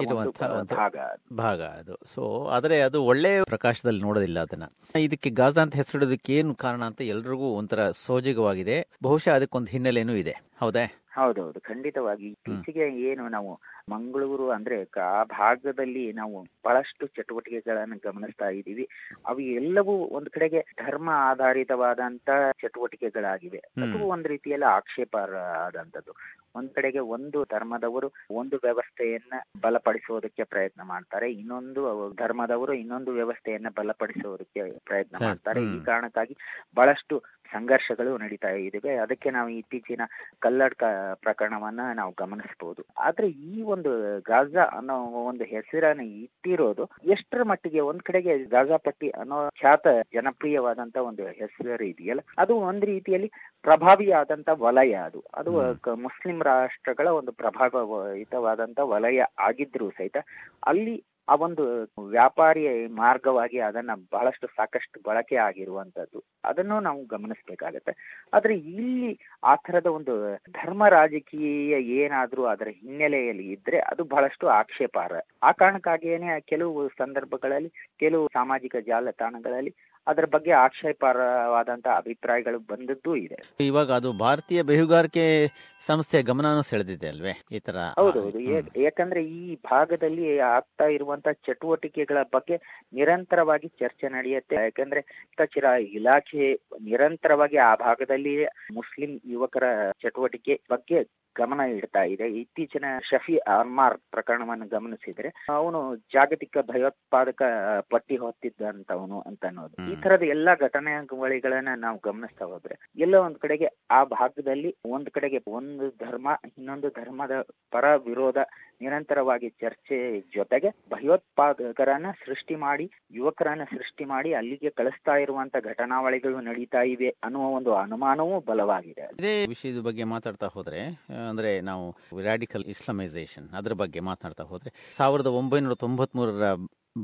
ಭಾಗ 0.74 0.98
ಭಾಗ 1.34 1.62
ಅದು. 1.62 1.98
ಸೊ 2.16 2.48
ಆದ್ರೆ 2.48 2.82
ಅದು 2.82 3.04
ಒಳ್ಳೆ 3.04 3.44
ಪ್ರಕಾಶದಲ್ಲಿ 3.44 4.02
ನೋಡೋದಿಲ್ಲ 4.02 4.40
ಅದನ್ನ. 4.40 4.64
ಇದಕ್ಕೆ 5.00 5.30
ಗಾಜಾ 5.30 5.62
ಅಂತ 5.62 5.76
ಹೆಸರಿಡೋದಕ್ಕೆ 5.76 6.36
ಏನು 6.36 6.56
ಕಾರಣ 6.56 6.84
ಅಂತ 6.84 7.02
ಎಲ್ರಿಗೂ 7.02 7.50
ಒಂಥರ 7.54 7.90
ಸೋಜಿಗವಾಗಿದೆ. 7.92 8.88
ಬಹುಶಃ 9.04 9.32
ಅದಕ್ಕೊಂದು 9.34 9.72
ಹಿನ್ನೆಲೆನೂ 9.72 10.14
ಇದೆ. 10.14 10.36
ಹೌದೇ? 10.62 11.02
ಹೌದೌದು. 11.14 11.60
ಖಂಡಿತವಾಗಿ 11.62 12.28
ಇತ್ತೀಚೆಗೆ 12.28 13.02
ಏನು 13.02 13.30
ನಾವು 13.30 13.60
ಮಂಗಳೂರು 13.90 14.50
ಅಂದ್ರೆ 14.50 14.90
ಆ 15.02 15.24
ಭಾಗದಲ್ಲಿ 15.24 16.14
ನಾವು 16.14 16.48
ಬಹಳಷ್ಟು 16.66 17.08
ಚಟುವಟಿಕೆಗಳನ್ನು 17.08 17.98
ಗಮನಿಸ್ತಾ 18.04 18.50
ಇದ್ದೀವಿ. 18.50 18.88
ಅವು 19.26 19.40
ಎಲ್ಲವೂ 19.40 19.92
ಒಂದ್ 19.92 20.30
ಕಡೆಗೆ 20.30 20.66
ಧರ್ಮ 20.86 21.10
ಆಧಾರಿತವಾದಂತ 21.14 22.30
ಚಟುವಟಿಕೆಗಳಾಗಿವೆ. 22.62 23.58
ಅದು 23.58 24.08
ಒಂದ್ 24.08 24.28
ರೀತಿಯಲ್ಲಿ 24.28 24.66
ಆಕ್ಷೇಪ 24.66 25.18
ಆದಂತದ್ದು. 25.66 26.15
ಒಂದ್ 26.56 26.70
ಕಡೆಗೆ 26.74 27.00
ಒಂದು 27.00 27.44
ಧರ್ಮದವರು 27.44 28.08
ಒಂದು 28.32 28.56
ವ್ಯವಸ್ಥೆಯನ್ನ 28.58 29.34
ಬಲಪಡಿಸುವುದಕ್ಕೆ 29.62 30.44
ಪ್ರಯತ್ನ 30.44 30.82
ಮಾಡ್ತಾರೆ. 30.84 31.32
ಇನ್ನೊಂದು 31.32 31.82
ಧರ್ಮದವರು 32.16 32.74
ಇನ್ನೊಂದು 32.74 33.12
ವ್ಯವಸ್ಥೆಯನ್ನ 33.12 33.68
ಬಲಪಡಿಸುವುದಕ್ಕೆ 33.76 34.80
ಪ್ರಯತ್ನ 34.80 35.18
ಮಾಡ್ತಾರೆ. 35.22 35.62
ಈ 35.64 35.84
ಕಾರಣಕ್ಕಾಗಿ 35.84 36.38
ಬಹಳಷ್ಟು 36.76 37.18
ಸಂಘರ್ಷಗಳು 37.54 38.18
ನಡೀತಾ 38.18 38.50
ಇದ್ದಾವೆ 38.50 38.96
ಅದಕ್ಕೆ 38.96 39.32
ನಾವು 39.32 39.50
ಇತ್ತೀಚಿನ 39.50 40.02
ಕಲ್ಲಡ್ಕ 40.40 40.84
ಪ್ರಕರಣವನ್ನ 41.22 41.80
ನಾವು 41.94 42.14
ಗಮನಿಸಬಹುದು 42.18 42.86
ಆದ್ರೆ 42.98 43.28
ಈ 43.30 43.62
ಒಂದು 43.68 43.92
ಗಾಜಾ 44.26 44.64
ಅನ್ನೋ 44.78 44.96
ಒಂದು 45.26 45.44
ಹೆಸರನ್ನ 45.44 46.02
ಇಟ್ಟಿರೋದು 46.18 46.86
ಎಷ್ಟರ 47.06 47.44
ಮಟ್ಟಿಗೆ 47.44 47.82
ಒಂದ್ 47.82 48.02
ಕಡೆಗೆ 48.02 48.38
ಗಾಜಾ 48.48 48.78
ಪಟ್ಟಿ 48.78 49.10
ಅನ್ನೋ 49.10 49.50
ಖ್ಯಾತ 49.60 49.88
ಜನಪ್ರಿಯವಾದಂತ 50.14 50.98
ಒಂದು 51.02 51.24
ಹೆಸರು 51.32 51.86
ಇದೆಯಲ್ಲ? 51.86 52.22
ಅದು 52.38 52.56
ಒಂದ್ 52.60 52.86
ರೀತಿಯಲ್ಲಿ 52.86 53.30
ಪ್ರಭಾವಿಯಾದಂತ 53.66 54.50
ವಲಯ 54.58 54.94
ಅದು. 55.06 55.20
ಅದು 55.34 55.52
ಮುಸ್ಲಿಂ 55.98 56.42
ರಾಷ್ಟ್ರಗಳ 56.44 57.08
ಒಂದು 57.12 57.32
ಪ್ರಭಾವಯುತವಾದಂತ 57.32 58.80
ವಲಯ 58.84 59.20
ಆಗಿದ್ರು 59.40 59.90
ಸಹಿತ 59.90 60.18
ಅಲ್ಲಿ 60.64 60.96
ಆ 61.30 61.36
ಒಂದು 61.36 61.92
ವ್ಯಾಪಾರಿ 62.10 62.88
ಮಾರ್ಗವಾಗಿ 62.88 63.60
ಅದನ್ನ 63.60 63.90
ಬಹಳಷ್ಟು 64.14 64.48
ಸಾಕಷ್ಟು 64.48 65.00
ಬಳಕೆ 65.06 65.36
ಆಗಿರುವಂತದ್ದು. 65.36 66.24
ಅದನ್ನು 66.44 66.80
ನಾವು 66.80 67.06
ಗಮನಿಸಬೇಕಾಗತ್ತೆ. 67.06 68.24
ಆದ್ರೆ 68.34 68.58
ಇಲ್ಲಿ 68.58 69.20
ಆ 69.44 69.56
ತರದ 69.56 69.86
ಒಂದು 69.86 70.36
ಧರ್ಮ 70.52 70.88
ರಾಜಕೀಯ 70.88 71.74
ಏನಾದ್ರೂ 72.02 72.44
ಅದರ 72.44 72.68
ಹಿನ್ನೆಲೆಯಲ್ಲಿ 72.68 73.52
ಇದ್ರೆ 73.52 73.80
ಅದು 73.80 74.04
ಬಹಳಷ್ಟು 74.04 74.48
ಆಕ್ಷೇಪಾರ್ಹ. 74.48 75.20
ಆ 75.44 75.52
ಕಾರಣಕ್ಕಾಗಿಯೇನೆ 75.52 76.42
ಕೆಲವು 76.42 76.90
ಸಂದರ್ಭಗಳಲ್ಲಿ 76.90 77.72
ಕೆಲವು 78.00 78.30
ಸಾಮಾಜಿಕ 78.34 78.76
ಜಾಲತಾಣಗಳಲ್ಲಿ 78.88 79.76
ಅದರ 80.08 80.26
ಬಗ್ಗೆ 80.26 80.52
ಆಕ್ಷೇಪಾರ್ಹವಾದಂತ 80.52 81.88
ಅಭಿಪ್ರಾಯಗಳು 81.96 82.60
ಬಂದದ್ದು 82.60 83.16
ಇದೆ. 83.16 83.38
ಇವಾಗ 83.60 83.92
ಅದು 83.92 84.18
ಭಾರತೀಯ 84.18 84.62
ಬೇಹುಗಾರಿಕೆ 84.62 85.48
ಸಂಸ್ಥೆಯ 85.86 86.22
ಗಮನ 86.22 86.62
ಸೆಳೆದಿದೆ 86.62 87.08
ಅಲ್ವೇ? 87.08 87.44
ಈ 87.52 87.60
ತರ 87.60 87.76
ಹೌದೌದು. 87.96 88.40
ಯಾಕಂದ್ರೆ 88.82 89.26
ಈ 89.26 89.56
ಭಾಗದಲ್ಲಿ 89.56 90.40
ಆಗ್ತಾ 90.40 90.86
ಇರುವಂತ 91.16 91.38
ಚಟುವಟಿಕೆಗಳ 91.48 92.18
ಬಗ್ಗೆ 92.34 92.56
ನಿರಂತರವಾಗಿ 92.94 93.68
ಚರ್ಚೆ 93.80 94.08
ನಡೆಯುತ್ತೆ. 94.10 94.56
ಯಾಕಂದ್ರೆ 94.58 95.02
ಚಿರ 95.46 95.66
ಇಲಾಖೆ 95.98 96.46
ನಿರಂತರವಾಗಿ 96.84 97.58
ಆ 97.64 97.76
ಭಾಗದಲ್ಲಿ 97.80 98.34
ಮುಸ್ಲಿಂ 98.74 99.12
ಯುವಕರ 99.26 99.66
ಚಟುವಟಿಕೆ 100.02 100.56
ಬಗ್ಗೆ 100.72 101.00
ಗಮನ 101.36 101.62
ಇಡ್ತಾ 101.72 102.04
ಇದೆ. 102.06 102.26
ಇತ್ತೀಚಿನ 102.40 102.86
ಶಫಿ 103.04 103.36
ಅರ್ಮಾರ್ 103.54 103.98
ಪ್ರಕರಣವನ್ನು 104.12 104.68
ಗಮನಿಸಿದ್ರೆ 104.68 105.30
ಅವನು 105.50 105.80
ಜಾಗತಿಕ 106.14 106.58
ಭಯೋತ್ಪಾದಕ 106.68 107.42
ಪಟ್ಟಿ 107.90 108.16
ಹೊತ್ತಿದ್ದಂತವನು 108.18 109.18
ಅಂತ 109.22 109.44
ಅನ್ನೋದು. 109.46 109.76
ಈ. 109.92 109.96
ತರದ 110.02 110.24
ಎಲ್ಲಾ 110.28 110.54
ಘಟನಾವಳಿಗಳನ್ನ 110.60 111.74
ನಾವು 111.78 111.98
ಗಮನಿಸ್ತಾ 112.04 112.46
ಹೋದ್ರೆ 112.46 112.76
ಎಲ್ಲ 112.98 113.16
ಒಂದ್ 113.26 113.40
ಕಡೆಗೆ 113.40 113.70
ಆ 113.92 114.04
ಭಾಗದಲ್ಲಿ 114.14 114.72
ಒಂದ್ 114.92 115.10
ಕಡೆಗೆ 115.10 115.42
ಒಂದು 115.52 115.88
ಧರ್ಮ 116.02 116.28
ಇನ್ನೊಂದು 116.58 116.90
ಧರ್ಮದ 116.92 117.36
ಪರ 117.72 117.86
ವಿರೋಧ 118.08 118.40
ನಿರಂತರವಾಗಿ 118.82 119.50
ಚರ್ಚೆ 119.62 119.98
ಜೊತೆಗೆ 120.36 120.70
ಭಯೋತ್ಪಾದಕರನ್ನ 121.06 122.06
ಸೃಷ್ಟಿ 122.26 122.56
ಮಾಡಿ 122.56 122.92
ಯುವಕರನ್ನ 123.12 123.64
ಸೃಷ್ಟಿ 123.64 124.06
ಮಾಡಿ 124.06 124.34
ಅಲ್ಲಿಗೆ 124.34 124.70
ಕಳಿಸ್ತಾ 124.70 125.12
ಇರುವಂತ 125.16 125.56
ಘಟನಾವಳಿಗಳು 125.58 126.42
ನಡೀತಾ 126.42 126.82
ಇವೆ 126.82 127.10
ಅನ್ನುವ 127.24 127.46
ಒಂದು 127.46 127.76
ಅನುಮಾನವೂ 127.76 128.40
ಬಲವಾಗಿದೆ. 128.40 129.02
ಇದೇ 129.20 129.46
ವಿಷಯದ 129.46 129.80
ಬಗ್ಗೆ 129.80 130.04
ಮಾತಾಡ್ತಾ 130.04 130.48
ಹೋದ್ರೆ 130.48 131.06
ಅಂದ್ರೆ 131.30 131.62
ನಾವು 131.62 131.96
ರಾಡಿಕಲ್ 132.24 132.64
ಇಸ್ಲಾಮೈಸೇಷನ್ 132.64 133.50
ಅದ್ರ 133.50 133.74
ಬಗ್ಗೆ 133.74 134.00
ಮಾತಾಡ್ತಾ 134.00 134.44
ಹೋದ್ರೆ 134.44 134.94
ಸಾವಿರದ 134.98 135.28
ಒಂಬೈನೂರ 135.28 135.76
ತೊಂಬತ್ 135.76 136.16
ಮೂರರ 136.16 136.54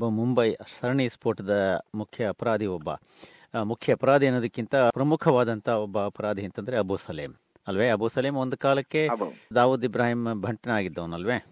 ಮುಂಬೈ 0.08 0.54
ಸರಣಿ 0.80 1.08
ಸ್ಫೋಟದ 1.08 1.80
ಮುಖ್ಯ 1.94 2.28
ಅಪರಾಧಿ 2.28 2.66
ಒಬ್ಬ 2.66 2.88
ಮುಖ್ಯ 3.62 3.92
ಅಪರಾಧಿ 3.92 4.26
ಅನ್ನೋದಕ್ಕಿಂತ 4.26 4.76
ಪ್ರಮುಖವಾದಂತ 4.76 5.68
ಒಬ್ಬ 5.68 6.04
ಅಪರಾಧಿ 6.04 6.44
ಅಂತಂದ್ರೆ 6.44 6.78
ಅಬು 6.78 6.96
ಸಲೇಂ. 6.96 7.34
ಅಲ್ವೇ? 7.68 7.88
ಅಬು 7.88 8.08
ಸಲೇಂ 8.08 8.34
ಒಂದು 8.34 8.56
ಕಾಲಕ್ಕೆ. 8.56 9.08
ದಾವೂದ್ 9.54 9.84
ಇಬ್ರಾಹಿಂ 9.84 10.42
ಭಂಟನಾಗಿದ್ದವನಲ್ವೇ? 10.42 11.34
ನ- 11.34 11.51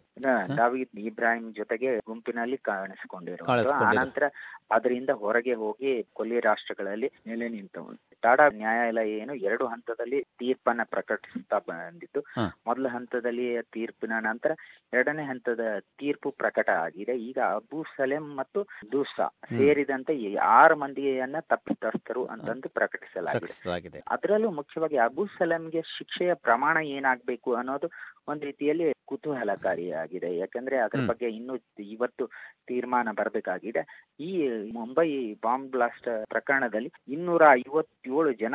ದಾವೀದ್ 0.57 1.01
ಇಬ್ರಾಹಿಂ 1.01 1.47
ಜೊತೆಗೆ 1.53 1.91
ಗುಂಪಿನಲ್ಲಿ 2.07 2.59
ಕಾಣಿಸಿಕೊಂಡಿರುವ 2.71 3.47
ಕಾಣಿಸ್ಕೊಂಡಿರೋ. 3.47 3.89
ಆನಂತರ 3.91 4.25
ಅದರಿಂದ 4.71 5.11
ಹೊರಗೆ 5.23 5.55
ಹೋಗಿ 5.55 5.93
ಕೊಲ್ಲಿ 6.13 6.41
ರಾಷ್ಟ್ರಗಳಲ್ಲಿ 6.41 7.11
ನೆಲೆ 7.27 7.49
ನಿಂತವು 7.49 7.91
ಟಾಡಾ 8.23 8.47
ನ್ಯಾಯಾಲಯ 8.57 9.11
ಏನು 9.21 9.35
ಎರಡು 9.49 9.65
ಹಂತದಲ್ಲಿ 9.67 10.19
ತೀರ್ಪನ್ನ 10.39 10.83
ಪ್ರಕಟಿಸುತ್ತಾ 10.91 11.59
ಬಂದಿತ್ತು 11.69 12.21
ಮೊದಲ 12.67 12.89
ಹಂತದಲ್ಲಿ 12.89 13.47
ತೀರ್ಪಿನ 13.73 14.15
ನಂತರ 14.21 14.53
ಎರಡನೇ 14.93 15.25
ಹಂತದ 15.25 15.63
ತೀರ್ಪು 15.99 16.31
ಪ್ರಕಟ 16.41 16.69
ಆಗಿದೆ. 16.85 17.15
ಈಗ 17.29 17.39
ಅಬು 17.59 17.81
ಸಲೆಂ 17.97 18.27
ಮತ್ತು 18.35 18.63
ದೂಸಾ 18.93 19.27
ಸೇರಿದಂತೆ 19.53 20.15
ಆರು 20.57 20.77
ಮಂದಿಯನ್ನ 20.77 21.41
ತಪ್ಪಿತಸ್ಥರು 21.53 22.25
ಅಂತಂದು 22.27 22.69
ಪ್ರಕಟಿಸಲಾಗಿದೆ. 22.69 23.39
ಪ್ರಕಟಿಸಲಾಗಿದೆ. 23.39 24.01
ಅದರಲ್ಲೂ 24.07 24.51
ಮುಖ್ಯವಾಗಿ 24.51 24.97
ಅಬು 25.07 25.25
ಸಲಂಗೆ 25.39 25.83
ಶಿಕ್ಷೆಯ 25.97 26.35
ಪ್ರಮಾಣ 26.47 26.77
ಏನಾಗಬೇಕು 26.97 27.51
ಅನ್ನೋದು 27.55 27.89
ಒಂದ್ 28.29 28.45
ರೀತಿಯಲ್ಲಿ 28.45 28.93
ಕುತೂಹಲಕಾರಿಯಾಗಿದೆ. 29.07 30.37
ಯಾಕಂದ್ರೆ 30.37 30.77
ಅದ್ರ 30.79 31.01
ಬಗ್ಗೆ 31.07 31.29
ಇನ್ನು 31.29 31.55
ಇವತ್ತು 31.85 32.27
ತೀರ್ಮಾನ 32.67 33.09
ಬರಬೇಕಾಗಿದೆ. 33.13 33.83
ಈ 34.21 34.49
ಮುಂಬೈ 34.73 35.35
ಬಾಂಬ್ 35.43 35.71
ಬ್ಲಾಸ್ಟ್ 35.71 36.09
ಪ್ರಕರಣದಲ್ಲಿ 36.29 36.93
ಇನ್ನೂರ 37.09 37.43
ಐವತ್ತೇಳು 37.53 38.33
ಜನ 38.33 38.55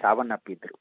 ಸಾವನ್ನಪ್ಪಿದ್ರು. 0.00 0.76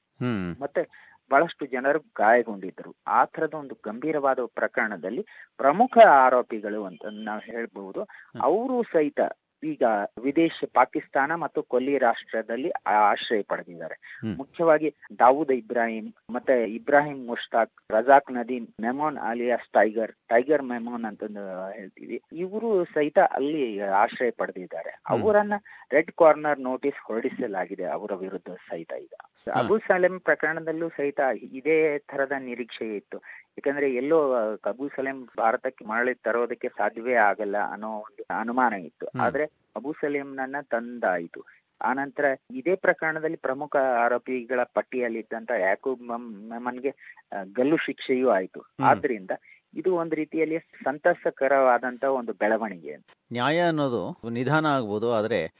ಮತ್ತೆ 0.60 0.84
ಬಹಳಷ್ಟು 1.32 1.66
ಜನರು 1.66 2.00
ಗಾಯಗೊಂಡಿದ್ರು 2.00 2.96
ಆ 3.08 3.26
ತರದ 3.26 3.54
ಒಂದು 3.54 3.78
ಗಂಭೀರವಾದ 3.86 4.40
ಪ್ರಕರಣದಲ್ಲಿ 4.46 5.24
ಪ್ರಮುಖ 5.58 5.98
ಆರೋಪಿಗಳು 6.26 6.84
ಅಂತ 6.86 7.06
ನಾವು 7.12 7.40
ಹೇಳ್ಬಹುದು. 7.40 8.02
ಅವರು 8.42 8.84
ಸಹಿತ 8.84 9.20
ಈಗ 9.66 9.84
ವಿದೇಶ 10.22 10.64
ಪಾಕಿಸ್ತಾನ 10.74 11.36
ಮತ್ತು 11.36 11.64
ಕೊಲ್ಲಿ 11.64 11.98
ರಾಷ್ಟ್ರದಲ್ಲಿ 11.98 12.70
ಆಶ್ರಯ 12.86 13.42
ಪಡೆದಿದ್ದಾರೆ. 13.42 13.96
ಮುಖ್ಯವಾಗಿ 14.36 14.90
ದಾವೂದ್ 15.20 15.52
ಇಬ್ರಾಹಿಂ 15.52 16.14
ಮತ್ತೆ 16.30 16.56
Ibrahim 16.64 17.26
Mushtaq 17.26 17.74
Razak 17.92 18.32
Nadeen 18.32 18.68
Memon 18.82 19.18
alias 19.18 19.70
Tiger 19.72 20.14
Tiger 20.28 20.62
Memon 20.62 21.06
ಅಂತಂದು 21.06 21.72
ಹೇಳ್ತೀವಿ. 21.72 22.22
ಇವರು 22.34 22.84
ಸಹಿತ 22.86 23.20
ಅಲ್ಲಿ 23.20 23.80
ಆಶ್ರಯ 23.80 24.32
ಪಡೆದಿದ್ದಾರೆ. 24.32 24.92
ಅವರನ್ನ 25.10 25.54
ರೆಡ್ 25.92 26.12
ಕಾರ್ನರ್ 26.12 26.60
ನೋಟಿಸ್ 26.60 27.00
ಹೊರಡಿಸಲಾಗಿದೆ 27.06 27.84
ಅವರ 27.86 28.14
ವಿರುದ್ಧ 28.16 28.50
ಸಹಿತ 28.70 28.94
ಈಗ. 28.94 29.14
ಅಬು 29.48 29.78
ಸಲೆಂ 29.78 30.20
ಪ್ರಕರಣದಲ್ಲೂ 30.20 30.90
ಸಹಿತ 30.90 31.20
ಇದೇ 31.52 31.98
ತರದ 31.98 32.32
ನಿರೀಕ್ಷೆ 32.40 32.96
ಇತ್ತು. 32.96 33.18
ಯಾಕಂದ್ರೆ 33.58 33.94
ಎಲ್ಲೋ 33.94 34.34
ಅಬು 34.56 34.88
ಸಲೀಂ 34.88 35.26
ಭಾರತಕ್ಕೆ 35.26 35.86
ಮರಳಿ 35.86 36.14
ತರೋದಕ್ಕೆ 36.14 36.70
ಸಾಧ್ಯವೇ 36.70 37.14
ಆಗಲ್ಲ 37.14 37.58
ಅನ್ನೋ 37.72 37.98
ಒಂದು 37.98 38.40
ಅನುಮಾನ 38.40 38.74
ಇತ್ತು. 38.74 39.08
ಆದ್ರೆ 39.20 39.46
ಅಬು 39.76 39.94
ಸಲೇಂನನ್ನ 39.94 40.56
ತಂದಾಯಿತು. 40.72 41.42
ಆನಂತರ 41.82 42.26
ಇದೇ 42.52 42.76
ಪ್ರಕರಣದಲ್ಲಿ 42.76 43.38
ಪ್ರಮುಖ 43.38 43.76
ಆರೋಪಿಗಳ 43.76 44.64
ಪಟ್ಟಿಯಲ್ಲಿದ್ದಂತ 44.64 45.52
ಯಾಕೂಬ್ 45.60 46.02
ಮಮ್- 46.02 46.50
ಮೆಮನ್ಗೆ 46.50 47.20
ಗಲ್ಲು 47.54 47.78
ಶಿಕ್ಷೆಯೂ 47.78 48.30
ಆಯ್ತು. 48.30 48.62
ಆದ್ರಿಂದ 48.84 49.32
ಇದು 49.74 49.96
ಒಂದು 49.96 50.16
ರೀತಿಯಲ್ಲಿ 50.16 50.60
ಸಂತಸಕರವಾದಂತ 50.60 52.04
ಒಂದು 52.04 52.34
ಬೆಳವಣಿಗೆ. 52.34 52.96
ನ್ಯಾಯ 53.32 53.60
ಅನ್ನೋದು 53.60 54.30
ನಿಧಾನ 54.30 54.66
ಆಗ್ಬೋದು 54.66 55.14
ಆದ್ರೆ 55.14 55.54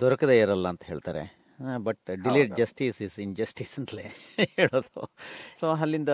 ದೊರಕದೇ 0.00 0.38
ಇರಲ್ಲ 0.38 0.68
ಅಂತ 0.68 0.82
ಹೇಳ್ತಾರೆ. 0.84 1.37
But 1.76 2.10
delayed. 2.24 2.56
Justice 2.56 3.02
is 3.02 3.18
injustice 3.36 3.78
ಅಂತಲೇ 3.78 4.02
ಹೇಳೋದು. 4.56 5.10
ಸೊ 5.60 5.70
ಅಲ್ಲಿಂದ 5.70 6.08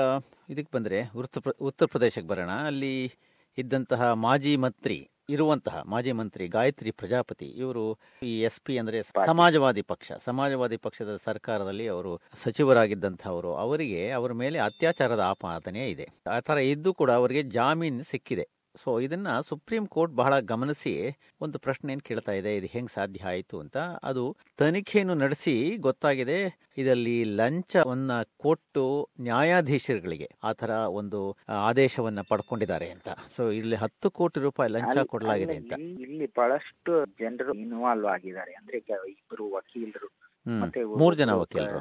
ಇದಕ್ಕೆ 0.50 0.76
ಬಂದರೆ 0.76 1.10
ಉತ್ತರ 1.16 1.40
ಪ್ರ- 1.40 1.56
ಉತ್ತರ 1.60 1.86
ಪ್ರದೇಶಕ್ಕೆ 1.86 2.28
ಬರೋಣ. 2.28 2.50
ಅಲ್ಲಿ 2.50 3.12
ಇದ್ದಂತಹ 3.58 4.12
ಮಾಜಿ 4.12 4.56
ಮಂತ್ರಿ 4.56 5.10
ಇರುವಂತಹ 5.28 5.82
ಮಾಜಿ 5.86 6.12
ಮಂತ್ರಿ 6.12 6.48
ಗಾಯತ್ರಿ 6.48 6.90
ಪ್ರಜಾಪತಿ 6.90 7.46
ಇವರು 7.46 7.98
ಈ 8.22 8.40
ಎಸ್ 8.40 8.60
ಪಿ 8.60 8.78
ಅಂದರೆ 8.78 9.02
ಸಮಾಜವಾದಿ 9.02 9.82
ಪಕ್ಷ. 9.82 10.12
ಸಮಾಜವಾದಿ 10.24 10.76
ಪಕ್ಷದ 10.76 11.16
ಸರ್ಕಾರದಲ್ಲಿ 11.16 11.88
ಅವರು 11.88 12.20
ಸಚಿವರಾಗಿದ್ದಂಥವರು 12.34 13.54
ಅವರಿಗೆ 13.54 14.10
ಅವರ 14.10 14.32
ಮೇಲೆ 14.32 14.58
ಅತ್ಯಾಚಾರದ 14.58 15.20
ಆಪಾದನೆ 15.20 15.90
ಇದೆ. 15.90 16.08
ಆ 16.30 16.40
ಥರ 16.40 16.58
ಇದ್ದು 16.58 16.94
ಕೂಡ 16.94 17.10
ಅವರಿಗೆ 17.10 17.42
ಜಾಮೀನು 17.42 18.02
ಸಿಕ್ಕಿದೆ. 18.02 18.48
ಸೊ 18.76 19.00
ಇದನ್ನ 19.00 19.40
ಸುಪ್ರೀಂ 19.40 19.86
ಕೋರ್ಟ್ 19.86 20.14
ಬಹಳ 20.14 20.38
ಗಮನಿಸಿ 20.38 21.16
ಒಂದು 21.40 21.58
ಪ್ರಶ್ನೆಯನ್ನು 21.58 22.04
ಕೇಳ್ತಾ 22.08 22.32
ಇದೆ 22.32 22.56
ಇದು 22.56 22.66
ಹೆಂಗ್ 22.66 22.90
ಸಾಧ್ಯ 22.90 23.24
ಆಯಿತು 23.24 23.60
ಅಂತ. 23.60 23.76
ಅದು 24.02 24.36
ತನಿಖೆಯನ್ನು 24.58 25.14
ನಡೆಸಿ 25.14 25.76
ಗೊತ್ತಾಗಿದೆ 25.76 26.38
ಇದರಲ್ಲಿ 26.78 27.24
ಲಂಚವನ್ನ 27.24 28.12
ಕೊಟ್ಟು 28.22 29.08
ನ್ಯಾಯಾಧೀಶರುಗಳಿಗೆ 29.20 30.28
ಆತರ 30.42 30.64
ತರ 30.64 30.70
ಒಂದು 30.70 31.36
ಆದೇಶವನ್ನ 31.48 32.20
ಪಡ್ಕೊಂಡಿದ್ದಾರೆ 32.28 32.90
ಅಂತ. 32.90 33.08
ಸೊ 33.36 33.50
ಇಲ್ಲಿ 33.50 33.76
ಹತ್ತು 33.76 34.10
ಕೋಟಿ 34.10 34.40
ರೂಪಾಯಿ 34.40 34.70
ಲಂಚ 34.70 34.98
ಕೊಡಲಾಗಿದೆ 35.06 35.56
ಅಂತ. 35.56 35.72
ಇಲ್ಲಿ 36.06 36.26
ಬಹಳಷ್ಟು 36.26 36.92
ಜನರು 37.06 37.54
ಇನ್ವಾಲ್ವ್ 37.54 38.06
ಆಗಿದ್ದಾರೆ. 38.06 38.52
ಅಂದ್ರೆ 38.52 38.78
ಇಬ್ಬರು 39.08 39.50
ವಕೀಲರು 39.50 40.08
ಮತ್ತೆ 40.46 40.84
ಮೂರು 40.84 41.16
ಜನ 41.16 41.32
ವಕೀಲರು. 41.32 41.80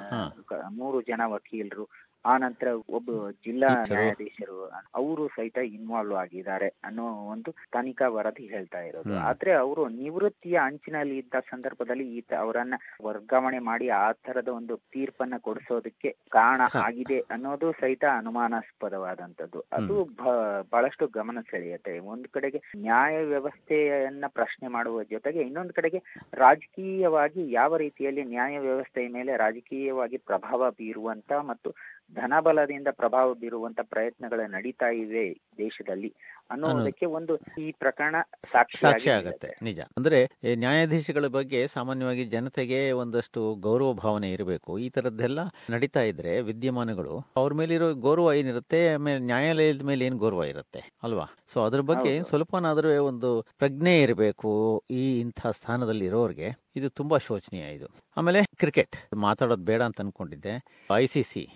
ಮೂರು 0.69 1.01
ಜನ 1.01 1.21
ವಕೀಲರು 1.25 1.85
ಆ 2.25 2.33
ನಂತರ 2.37 2.67
ಒಬ್ಬ 2.89 3.09
ಜಿಲ್ಲಾ. 3.45 3.69
ನ್ಯಾಯಾಧೀಶರು 3.87 4.57
ಅವರು 4.95 5.23
ಸಹಿತ 5.27 5.57
ಇನ್ವಾಲ್ವ್ 5.73 6.15
ಆಗಿದ್ದಾರೆ 6.15 6.67
ಅನ್ನೋ 6.83 7.05
ಒಂದು 7.33 7.51
ತನಿಖಾ 7.71 8.07
ವರದಿ 8.07 8.45
ಹೇಳ್ತಾ 8.47 8.81
ಇರೋದು. 8.81 9.13
ಆದ್ರೆ 9.23 9.51
ಅವರು 9.63 9.83
ನಿವೃತ್ತಿಯ 9.97 10.57
ಅಂಚಿನಲ್ಲಿ 10.63 11.17
ಇದ್ದ 11.17 11.35
ಸಂದರ್ಭದಲ್ಲಿ 11.51 12.05
ಈತ 12.17 12.33
ಅವರನ್ನ 12.39 12.75
ವರ್ಗಾವಣೆ 13.03 13.59
ಮಾಡಿ 13.61 13.87
ಆ 13.97 14.05
ತರದ 14.25 14.47
ಒಂದು 14.57 14.75
ತೀರ್ಪನ್ನ 14.93 15.37
ಕೊಡಿಸೋದಕ್ಕೆ 15.39 16.11
ಕಾರಣ 16.31 16.61
ಆಗಿದೆ 16.83 17.19
ಅನ್ನೋದು 17.31 17.71
ಸಹಿತ 17.81 18.05
ಅನುಮಾನಾಸ್ಪದವಾದಂತದ್ದು 18.17 19.61
ಅದು 19.71 19.95
ಬಹಳಷ್ಟು 20.71 21.07
ಗಮನ 21.13 21.39
ಸೆಳೆಯುತ್ತೆ. 21.51 21.99
ಒಂದು 22.13 22.29
ಕಡೆಗೆ 22.29 22.61
ನ್ಯಾಯ 22.77 23.17
ವ್ಯವಸ್ಥೆಯನ್ನ 23.23 24.25
ಪ್ರಶ್ನೆ 24.33 24.67
ಮಾಡುವ 24.67 25.03
ಜೊತೆಗೆ 25.11 25.41
ಇನ್ನೊಂದು 25.41 25.73
ಕಡೆಗೆ 25.73 25.99
ರಾಜಕೀಯವಾಗಿ 26.33 27.51
ಯಾವ 27.51 27.77
ರೀತಿಯಲ್ಲಿ 27.77 28.23
ನ್ಯಾಯ 28.25 28.59
ವ್ಯವಸ್ಥೆಯ 28.59 29.07
ಮೇಲೆ 29.09 29.37
ರಾಜಕೀಯವಾಗಿ 29.37 30.17
ಪ್ರಭಾವ 30.29 30.71
ಬೀರುವಂತ 30.71 31.31
ಮತ್ತು 31.43 31.69
ಧನಬಲದಿಂದ 32.11 32.87
ಪ್ರಭಾವ 32.91 33.33
ಬೀರುವಂತ 33.33 33.79
ಪ್ರಯತ್ನಗಳ 33.83 34.39
ನಡೀತಾ 34.47 34.85
ಇವೆ 34.85 35.25
ದೇಶದಲ್ಲಿ. 35.57 36.13
ಅನ್ನೋದಕ್ಕೆ 36.51 37.05
ಒಂದು 37.05 37.39
ಈ 37.61 37.71
ಪ್ರಕರಣ 37.71 38.15
ಸಾಕ್ಷಿ 38.45 38.85
ಆಗುತ್ತೆ 38.85 39.11
ಆಗತ್ತೆ. 39.11 39.49
ನಿಜ. 39.61 39.79
ಅಂದ್ರೆ 39.97 40.29
ನ್ಯಾಯಾಧೀಶಗಳ 40.55 41.27
ಬಗ್ಗೆ 41.27 41.67
ಸಾಮಾನ್ಯವಾಗಿ 41.67 42.23
ಜನತೆಗೆ 42.25 42.91
ಒಂದಷ್ಟು 42.91 43.55
ಗೌರವ 43.55 43.93
ಭಾವನೆ 43.93 44.31
ಇರಬೇಕು. 44.31 44.79
ಈ 44.79 44.89
ತರದ್ದೆಲ್ಲ 44.89 45.39
ನಡೀತಾ 45.69 46.01
ಇದ್ರೆ 46.01 46.41
ವಿದ್ಯಮಾನಗಳು 46.41 47.27
ಅವ್ರ 47.35 47.53
ಮೇಲಿರೋ 47.53 47.93
ಗೌರವ 47.93 48.33
ಏನಿರುತ್ತೆ 48.33 48.93
ಆಮೇಲೆ 48.93 49.19
ನ್ಯಾಯಾಲಯದ 49.19 49.81
ಮೇಲೆ 49.81 50.05
ಏನ್ 50.05 50.15
ಗೌರವ 50.15 50.43
ಇರುತ್ತೆ 50.43 50.91
ಅಲ್ವಾ? 51.03 51.25
ಸೊ 51.53 51.63
ಅದ್ರ 51.63 51.79
ಬಗ್ಗೆ. 51.81 52.23
ಸ್ವಲ್ಪನಾದ್ರೂ 52.23 53.03
ಒಂದು 53.03 53.41
ಪ್ರಜ್ಞೆ 53.57 54.01
ಇರಬೇಕು 54.01 54.83
ಈ 54.89 55.19
ಇಂಥ 55.19 55.47
ಸ್ಥಾನದಲ್ಲಿ 55.47 56.05
ಇರೋರಿಗೆ. 56.05 56.63
ಇದು 56.75 56.89
ತುಂಬಾ 56.89 57.17
ಶೋಚನೀಯ 57.17 57.61
ಇದು. 57.61 57.87
ಆಮೇಲೆ 58.17 58.43
ಕ್ರಿಕೆಟ್. 58.55 59.15
ಮಾತಾಡೋದು 59.15 59.63
ಬೇಡ 59.63 59.81
ಅಂತ 59.81 60.01
ಅನ್ಕೊಂಡಿದ್ದೆ. 60.01 60.53
I 60.95 61.05
C 61.05 61.23
C 61.23 61.49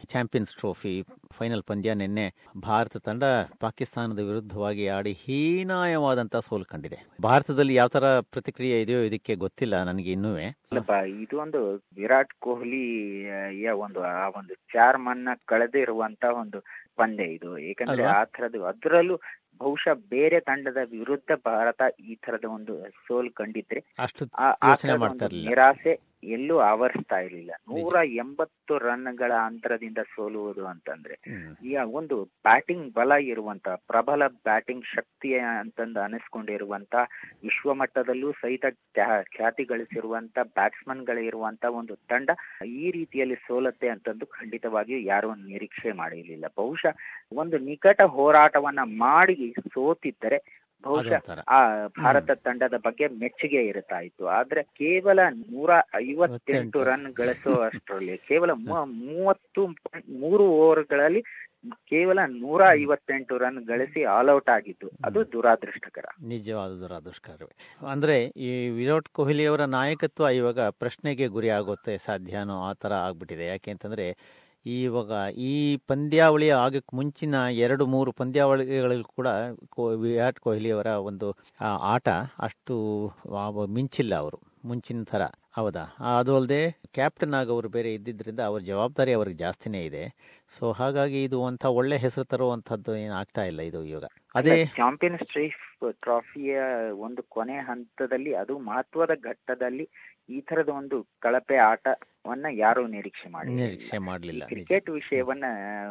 champions 0.47 0.59
trophy 0.59 0.93
final 1.31 1.63
ಪಂದ್ಯ 1.63 1.93
ನಿನ್ನೆ 1.93 2.25
ಭಾರತ 2.61 2.97
ತಂಡ 2.97 3.23
ಪಾಕಿಸ್ತಾನದ 3.59 4.21
ವಿರುದ್ಧವಾಗಿ 4.29 4.83
ಆಡಿ 4.87 5.13
ಹೀನಾಯವಾದಂತಹ 5.23 6.41
ಸೋಲು 6.47 6.65
ಕಂಡಿದೆ 6.65 6.99
ಭಾರತದಲ್ಲಿ 7.21 7.73
ಯಾವ 7.75 7.87
ತರ 7.87 8.07
ಪ್ರತಿಕ್ರಿಯೆ 8.31 8.77
ಇದೆಯೋ 8.81 8.99
ಇದಕ್ಕೆ 9.01 9.35
ಗೊತ್ತಿಲ್ಲ 9.35 9.75
ನನಗೆ 9.83 10.11
ಇನ್ನೂ 10.11 10.31
ಇದು 11.17 11.37
ಒಂದು 11.37 11.61
ವಿರಾಟ್ 11.95 12.33
ಕೊಹ್ಲಿ 12.39 12.83
ಒಂದು 13.79 14.01
ಆ 14.13 14.27
ಒಂದು 14.39 14.55
ಚಾರ್ 14.73 14.99
ಮನ್ನ 14.99 15.29
ಕಳೆದಿರುವಂತ 15.45 16.23
ಒಂದು 16.35 16.59
ಪಂದ್ಯ 16.95 17.25
ಇದು 17.33 17.49
ಏಕಂದ್ರೆ? 17.63 18.03
ಆ 18.11 18.21
ತರದ್ದು 18.25 18.61
ಅದ್ರಲ್ಲೂ 18.63 19.15
ಬಹುಶಃ 19.59 19.95
ಬೇರೆ 20.09 20.39
ತಂಡದ 20.39 20.79
ವಿರುದ್ಧ 20.91 21.31
ಭಾರತ 21.45 21.81
ಈ 22.01 22.15
ತರದ 22.15 22.45
ಒಂದು 22.49 22.73
ಸೋಲ್ 23.05 23.29
ಕಂಡಿದ್ರೆ. 23.31 23.79
ನಿರಾಸೆ 25.41 25.93
ಎಲ್ಲೂ 26.23 26.59
ಆವರಿಸ್ತಾ 26.65 27.19
ಇರಲಿಲ್ಲ. 27.19 27.51
ನೂರ 27.69 27.95
ಎಂಬತ್ತು 28.17 28.53
ರನ್ಗಳ 28.79 29.31
ಅಂತರದಿಂದ 29.43 29.99
ಸೋಲುವುದು 30.11 30.65
ಅಂತಂದ್ರೆ 30.65 31.15
ಈ 31.63 31.71
ಒಂದು 31.93 32.15
ಬ್ಯಾಟಿಂಗ್ 32.45 32.93
ಬಲ 32.93 33.11
ಇರುವಂತ 33.27 33.67
ಪ್ರಬಲ 33.87 34.27
ಬ್ಯಾಟಿಂಗ್ 34.43 34.85
ಶಕ್ತಿಯ 34.93 35.37
ಅಂತಂದು 35.59 35.99
ಅನಿಸ್ಕೊಂಡಿರುವಂತ 36.01 36.95
ವಿಶ್ವ 37.43 37.73
ಮಟ್ಟದಲ್ಲೂ 37.73 38.31
ಸಹಿತ 38.33 38.65
ಖ್ಯಾ- 38.95 39.23
ಖ್ಯಾತಿ 39.35 39.65
ಗಳಿಸಿರುವಂತ 39.65 40.37
ಬ್ಯಾಟ್ಸ್ಮನ್ 40.53 41.05
ಗಳಿರುವಂತ 41.05 41.65
ಒಂದು 41.73 41.95
ತಂಡ 42.09 42.29
ಈ 42.77 42.91
ರೀತಿಯಲ್ಲಿ 42.91 43.35
ಸೋಲತ್ತೆ 43.47 43.89
ಅಂತಂದು 43.89 44.25
ಖಂಡಿತವಾಗಿಯೂ 44.31 44.99
ಯಾರು 45.05 45.29
ನಿರೀಕ್ಷೆ 45.47 45.91
ಮಾಡಿರಲಿಲ್ಲ. 45.93 46.45
ಬಹುಶಃ 46.57 46.95
ಒಂದು 47.35 47.57
ನಿಕಟ 47.67 48.01
ಹೋರಾಟವನ್ನ 48.11 48.79
ಮಾಡಿ 48.99 49.37
ಸೋತಿದ್ದರೆ 49.73 50.39
ಬಹುಶಃ 50.83 51.41
ಆ 51.49 51.59
ಭಾರತ 51.99 52.31
ತಂಡದ 52.45 52.75
ಬಗ್ಗೆ 52.77 53.05
ಮೆಚ್ಚುಗೆ 53.21 53.61
ಇರುತ್ತಾ 53.65 53.99
ಇತ್ತು 53.99 54.25
ಆದ್ರೆ 54.37 54.61
ಕೇವಲ 54.79 55.19
ನೂರ 55.39 55.71
ಐವತ್ತೆಂಟು. 55.95 56.79
ರನ್ 56.83 57.09
ಗಳಿಸೋ 57.19 57.53
ಅಷ್ಟರಲ್ಲಿ 57.67 58.17
ಕೇವಲ 58.29 58.51
ಮೂವತ್ತು 59.01 59.63
ಮೂರು 60.23 60.45
ಓವರ್ಗಳಲ್ಲಿ 60.61 61.21
ಕೇವಲ 61.89 62.19
ನೂರ 62.33 62.61
ಐವತ್ತೆಂಟು 62.81 63.37
ರನ್ 63.37 63.61
ಗಳಿಸಿ 63.65 64.01
ಆಲ್ 64.15 64.29
ಔಟ್ 64.29 64.49
ಆಗಿದ್ದು 64.49 64.87
ಅದು 65.05 65.19
ದುರಾದೃಷ್ಟಕರ. 65.31 66.05
ನಿಜವಾದ 66.33 66.71
ದುರಾದೃಷ್ಟಕರವೇ. 66.81 67.53
ಅಂದ್ರೆ 67.93 68.17
ಈ 68.47 68.51
ವಿರಾಟ್ 68.69 69.09
ಕೊಹ್ಲಿ 69.09 69.45
ಅವರ 69.45 69.63
ನಾಯಕತ್ವ 69.77 70.29
ಇವಾಗ 70.39 70.59
ಪ್ರಶ್ನೆಗೆ 70.83 71.27
ಗುರಿ 71.27 71.49
ಆಗುತ್ತೆ 71.59 71.95
ಸಾಧ್ಯನೋ 71.97 72.57
ಆ 72.69 72.73
ತರ 72.83 72.93
ಆಗ್ಬಿಟ್ಟಿದೆ. 73.07 73.45
ಯಾಕೆ 73.45 73.71
ಅಂತಂದ್ರೆ 73.71 74.07
ಇವಾಗ 74.65 75.11
ಈ 75.51 75.53
ಪಂದ್ಯಾವಳಿ 75.87 76.49
ಆಗಕ್ಕೆ 76.63 76.95
ಮುಂಚಿನ 76.95 77.35
ಎರಡು 77.65 77.85
ಮೂರು 77.85 78.11
ಪಂದ್ಯಾವಳಿಗಳಲ್ಲಿ 78.11 79.03
ಕೂಡ 79.15 79.27
ವಿರಾಟ್ 80.03 80.39
ಕೊಹ್ಲಿ 80.39 80.71
ಅವರ 80.71 80.87
ಒಂದು 81.09 81.29
ಆಟ 81.93 82.07
ಅಷ್ಟು 82.39 82.75
ಮಿಂಚಿಲ್ಲ 83.73 84.15
ಅವರು. 84.15 84.39
ಮುಂಚಿನ 84.65 85.03
ಥರ 85.03 85.23
ಹೌದಾ? 85.55 85.83
ಅದು 86.19 86.31
ಅಲ್ಲದೆ 86.35 86.59
ಕ್ಯಾಪ್ಟನ್ 86.93 87.33
ಆಗಿ 87.33 87.49
ಅವರು 87.49 87.69
ಬೇರೆ 87.69 87.93
ಇದ್ದಿದ್ದರಿಂದ 87.93 88.39
ಅವ್ರ 88.39 88.59
ಜವಾಬ್ದಾರಿ 88.61 89.13
ಅವ್ರಿಗೆ 89.13 89.37
ಜಾಸ್ತಿನೇ 89.37 89.83
ಇದೆ. 89.85 90.03
ಸೊ 90.57 90.71
ಹಾಗಾಗಿ 90.71 91.23
ಇದು 91.23 91.45
ಅಂತ 91.45 91.65
ಒಳ್ಳೆ 91.79 91.97
ಹೆಸರು 91.97 92.25
ತರುವಂತದ್ದು 92.25 92.95
ಏನು 92.95 93.13
ಆಗ್ತಾ 93.13 93.43
ಇಲ್ಲ 93.43 93.61
ಇದು 93.61 93.83
ಇವಾಗ. 93.83 94.07
ಅದೇ 94.35 94.55
ಚಾಂಪಿಯನ್ಸ್ 94.65 95.23
ಟ್ರೀಫ್ 95.31 95.63
ಟ್ರಾಫಿಯ 96.01 96.57
ಒಂದು 97.07 97.23
ಕೊನೆ 97.29 97.57
ಹಂತದಲ್ಲಿ 97.59 98.33
ಅದು 98.35 98.59
ಮಹತ್ವದ 98.59 99.15
ಘಟ್ಟದಲ್ಲಿ 99.23 99.85
ಈ 100.29 100.39
ತರದ 100.41 100.69
ಒಂದು 100.73 100.97
ಕಳಪೆ 101.19 101.57
ಆಟವನ್ನ 101.67 102.47
ಯಾರು 102.55 102.81
ನಿರೀಕ್ಷೆ 102.87 103.27
ಮಾಡಿ 103.29 103.51
ನಿರೀಕ್ಷೆ 103.53 103.97
ಮಾಡಲಿಲ್ಲ 104.07 104.43
ಕ್ರಿಕೆಟ್ 104.45 104.89
ವಿಷಯವನ್ನ 104.89 105.45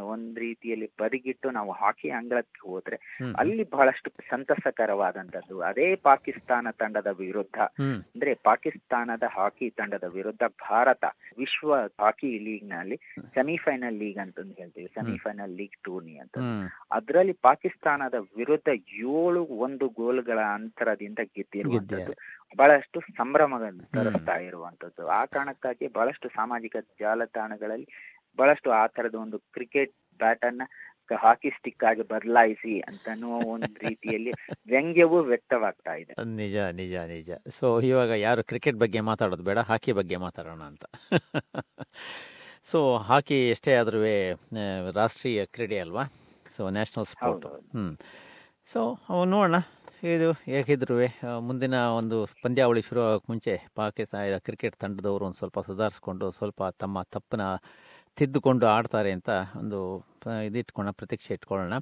ಒಂದ್ 0.07 0.39
ರೀತಿಯಲ್ಲಿ 0.39 0.89
ಬದಿಗಿಟ್ಟು 0.99 1.51
ನಾವು 1.51 1.73
ಹಾಕಿ 1.73 2.09
ಅಂಗಳಕ್ಕೆ 2.11 2.61
ಹೋದ್ರೆ 2.69 2.97
ಅಲ್ಲಿ 3.37 3.65
ಬಹಳಷ್ಟು 3.71 4.11
ಸಂತಸಕರವಾದಂತದ್ದು 4.31 5.57
ಅದೇ 5.61 5.95
ಪಾಕಿಸ್ತಾನ 6.03 6.67
ತಂಡದ 6.79 7.11
ವಿರುದ್ಧ. 7.19 7.59
ಅಂದ್ರೆ 7.81 8.35
ಪಾಕಿಸ್ತಾನದ 8.45 9.23
ಹಾಕಿ 9.37 9.71
ತಂಡದ 9.71 10.09
ವಿರುದ್ಧ 10.09 10.43
ಭಾರತ 10.63 11.05
ವಿಶ್ವ 11.39 11.71
ಹಾಕಿ 12.01 12.31
ಲೀಗ್ನಲ್ಲಿ 12.39 12.99
ಸೆಮಿಫೈನಲ್ 13.35 13.99
ಲೀಗ್ 13.99 14.19
ಅಂತಂದು 14.19 14.55
ಹೇಳ್ತೀವಿ. 14.59 14.89
ಸೆಮಿಫೈನಲ್ 14.95 15.55
ಲೀಗ್ 15.57 15.77
ಟೂರ್ನಿ 15.85 16.17
ಅಂತ 16.19 16.37
ಅದರಲ್ಲಿ 16.91 17.37
ಪಾಕಿಸ್ತಾನದ 17.43 18.17
ವಿರುದ್ಧ 18.37 18.69
ಏಳು 19.15 19.43
ಒಂದು 19.61 19.89
ಗೋಲ್ಗಳ 19.97 20.39
ಅಂತರದಿಂದ 20.55 21.21
ಗೆದ್ದಿರುವಂತದ್ದು 21.35 22.15
ಬಹಳಷ್ಟು 22.55 23.01
ಸಂಭ್ರಮ 23.01 23.59
ತರಿಸ್ತಾ 23.95 24.37
ಇರುವಂತದ್ದು 24.37 25.09
ಆ 25.09 25.25
ಕಾರಣಕ್ಕಾಗಿ 25.25 25.89
ಬಹಳಷ್ಟು 25.89 26.29
ಸಾಮಾಜಿಕ 26.29 26.77
ಜಾಲತಾಣಗಳಲ್ಲಿ 27.01 27.89
ಬಹಳಷ್ಟು 28.37 28.71
ಆ 28.71 28.87
ತರದ 28.87 29.15
ಒಂದು 29.15 29.39
ಕ್ರಿಕೆಟ್ 29.39 29.95
ಬ್ಯಾಟ್ 30.21 30.45
ಅನ್ನ 30.45 30.63
ಹಾಕಿ 31.15 31.51
ಸ್ಟಿಕ್ 31.51 31.85
ಆಗಿ 31.85 32.03
ಬದಲಾಯಿಸಿ 32.03 32.81
ಅಂತ 32.81 33.09
ಒಂದು 33.47 33.89
ರೀತಿಯಲ್ಲಿ 33.89 34.31
ವ್ಯಂಗ್ಯವೂ 34.67 35.23
ವ್ಯಕ್ತವಾಗ್ತಾ 35.23 35.95
ಇದೆ. 35.95 36.25
ನಿಜ 36.25 36.57
ನಿಜ 36.57 36.95
ನಿಜ. 36.95 37.31
ಸೊ 37.51 37.81
ಇವಾಗ 37.81 38.11
ಯಾರು 38.11 38.45
ಕ್ರಿಕೆಟ್ 38.45 38.77
ಬಗ್ಗೆ 38.77 39.01
ಮಾತಾಡೋದು 39.01 39.43
ಬೇಡ 39.43 39.59
ಹಾಕಿ 39.59 39.93
ಬಗ್ಗೆ 39.93 40.17
ಮಾತಾಡೋಣ 40.17 40.63
ಅಂತ. 40.63 40.85
ಸೊ 42.65 42.97
ಹಾಕಿ 42.97 43.49
ಎಷ್ಟೇ 43.49 43.75
ಆದ್ರೂ 43.75 43.99
ರಾಷ್ಟ್ರೀಯ 44.93 45.47
ಕ್ರೀಡೆ 45.47 45.79
ಅಲ್ವಾ? 45.79 46.05
So 46.57 46.71
national 46.71 47.07
sport. 47.07 47.47
ಹ್ಮ್. 47.47 47.97
ಸೊ 48.67 48.99
ಅವು 49.09 49.25
ನೋಡೋಣ. 49.25 49.55
ಇದು 50.15 50.33
ಹೇಗಿದ್ರು 50.33 50.95
ಮುಂದಿನ 51.41 51.75
ಒಂದು 51.75 52.27
ಪಂದ್ಯಾವಳಿ 52.27 52.83
ಶುರು 52.83 53.01
ಆಗೋಕ್ಕೆ 53.01 53.33
ಮುಂಚೆ 53.33 53.61
ಪಾಕಿಸ್ತಾನ 53.75 54.37
ಕ್ರಿಕೆಟ್ 54.39 54.77
ತಂಡದವರು 54.77 55.25
ಒಂದು 55.25 55.37
ಸ್ವಲ್ಪ 55.37 55.61
ಸುಧಾರಿಸ್ಕೊಂಡು, 55.61 56.31
ಸ್ವಲ್ಪ 56.31 56.65
ತಮ್ಮ 56.65 57.03
ತಪ್ಪನ 57.03 57.41
ತಿದ್ದುಕೊಂಡು 58.17 58.67
ಆಡ್ತಾರೆ 58.67 59.13
ಅಂತ 59.13 59.31
ಒಂದು 59.57 60.07
ಇದಿಟ್ಕೊಳ್ಳೋಣ, 60.45 60.91
ಪ್ರತೀಕ್ಷೆ 60.91 61.35
ಇಟ್ಕೊಳ್ಳೋಣ. 61.35 61.75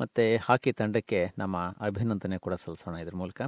ಮತ್ತು 0.00 0.38
ಹಾಕಿ 0.42 0.72
ತಂಡಕ್ಕೆ 0.72 1.30
ನಮ್ಮ 1.38 1.56
ಅಭಿನಂದನೆ 1.80 2.38
ಕೂಡ 2.38 2.54
ಸಲ್ಲಿಸೋಣ 2.54 2.96
ಇದ್ರ 2.96 3.16
ಮೂಲಕ. 3.16 3.42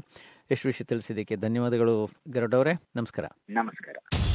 ಎಷ್ಟು 0.50 0.68
ವಿಷಯ 0.68 0.84
ತಿಳಿಸಿದ್ದಕ್ಕೆ 0.84 1.36
ಧನ್ಯವಾದಗಳು 1.36 2.10
ಗರುಡವರೇ. 2.28 2.72
ನಮಸ್ಕಾರ. 2.96 3.24
ನಮಸ್ಕಾರ. 3.50 4.25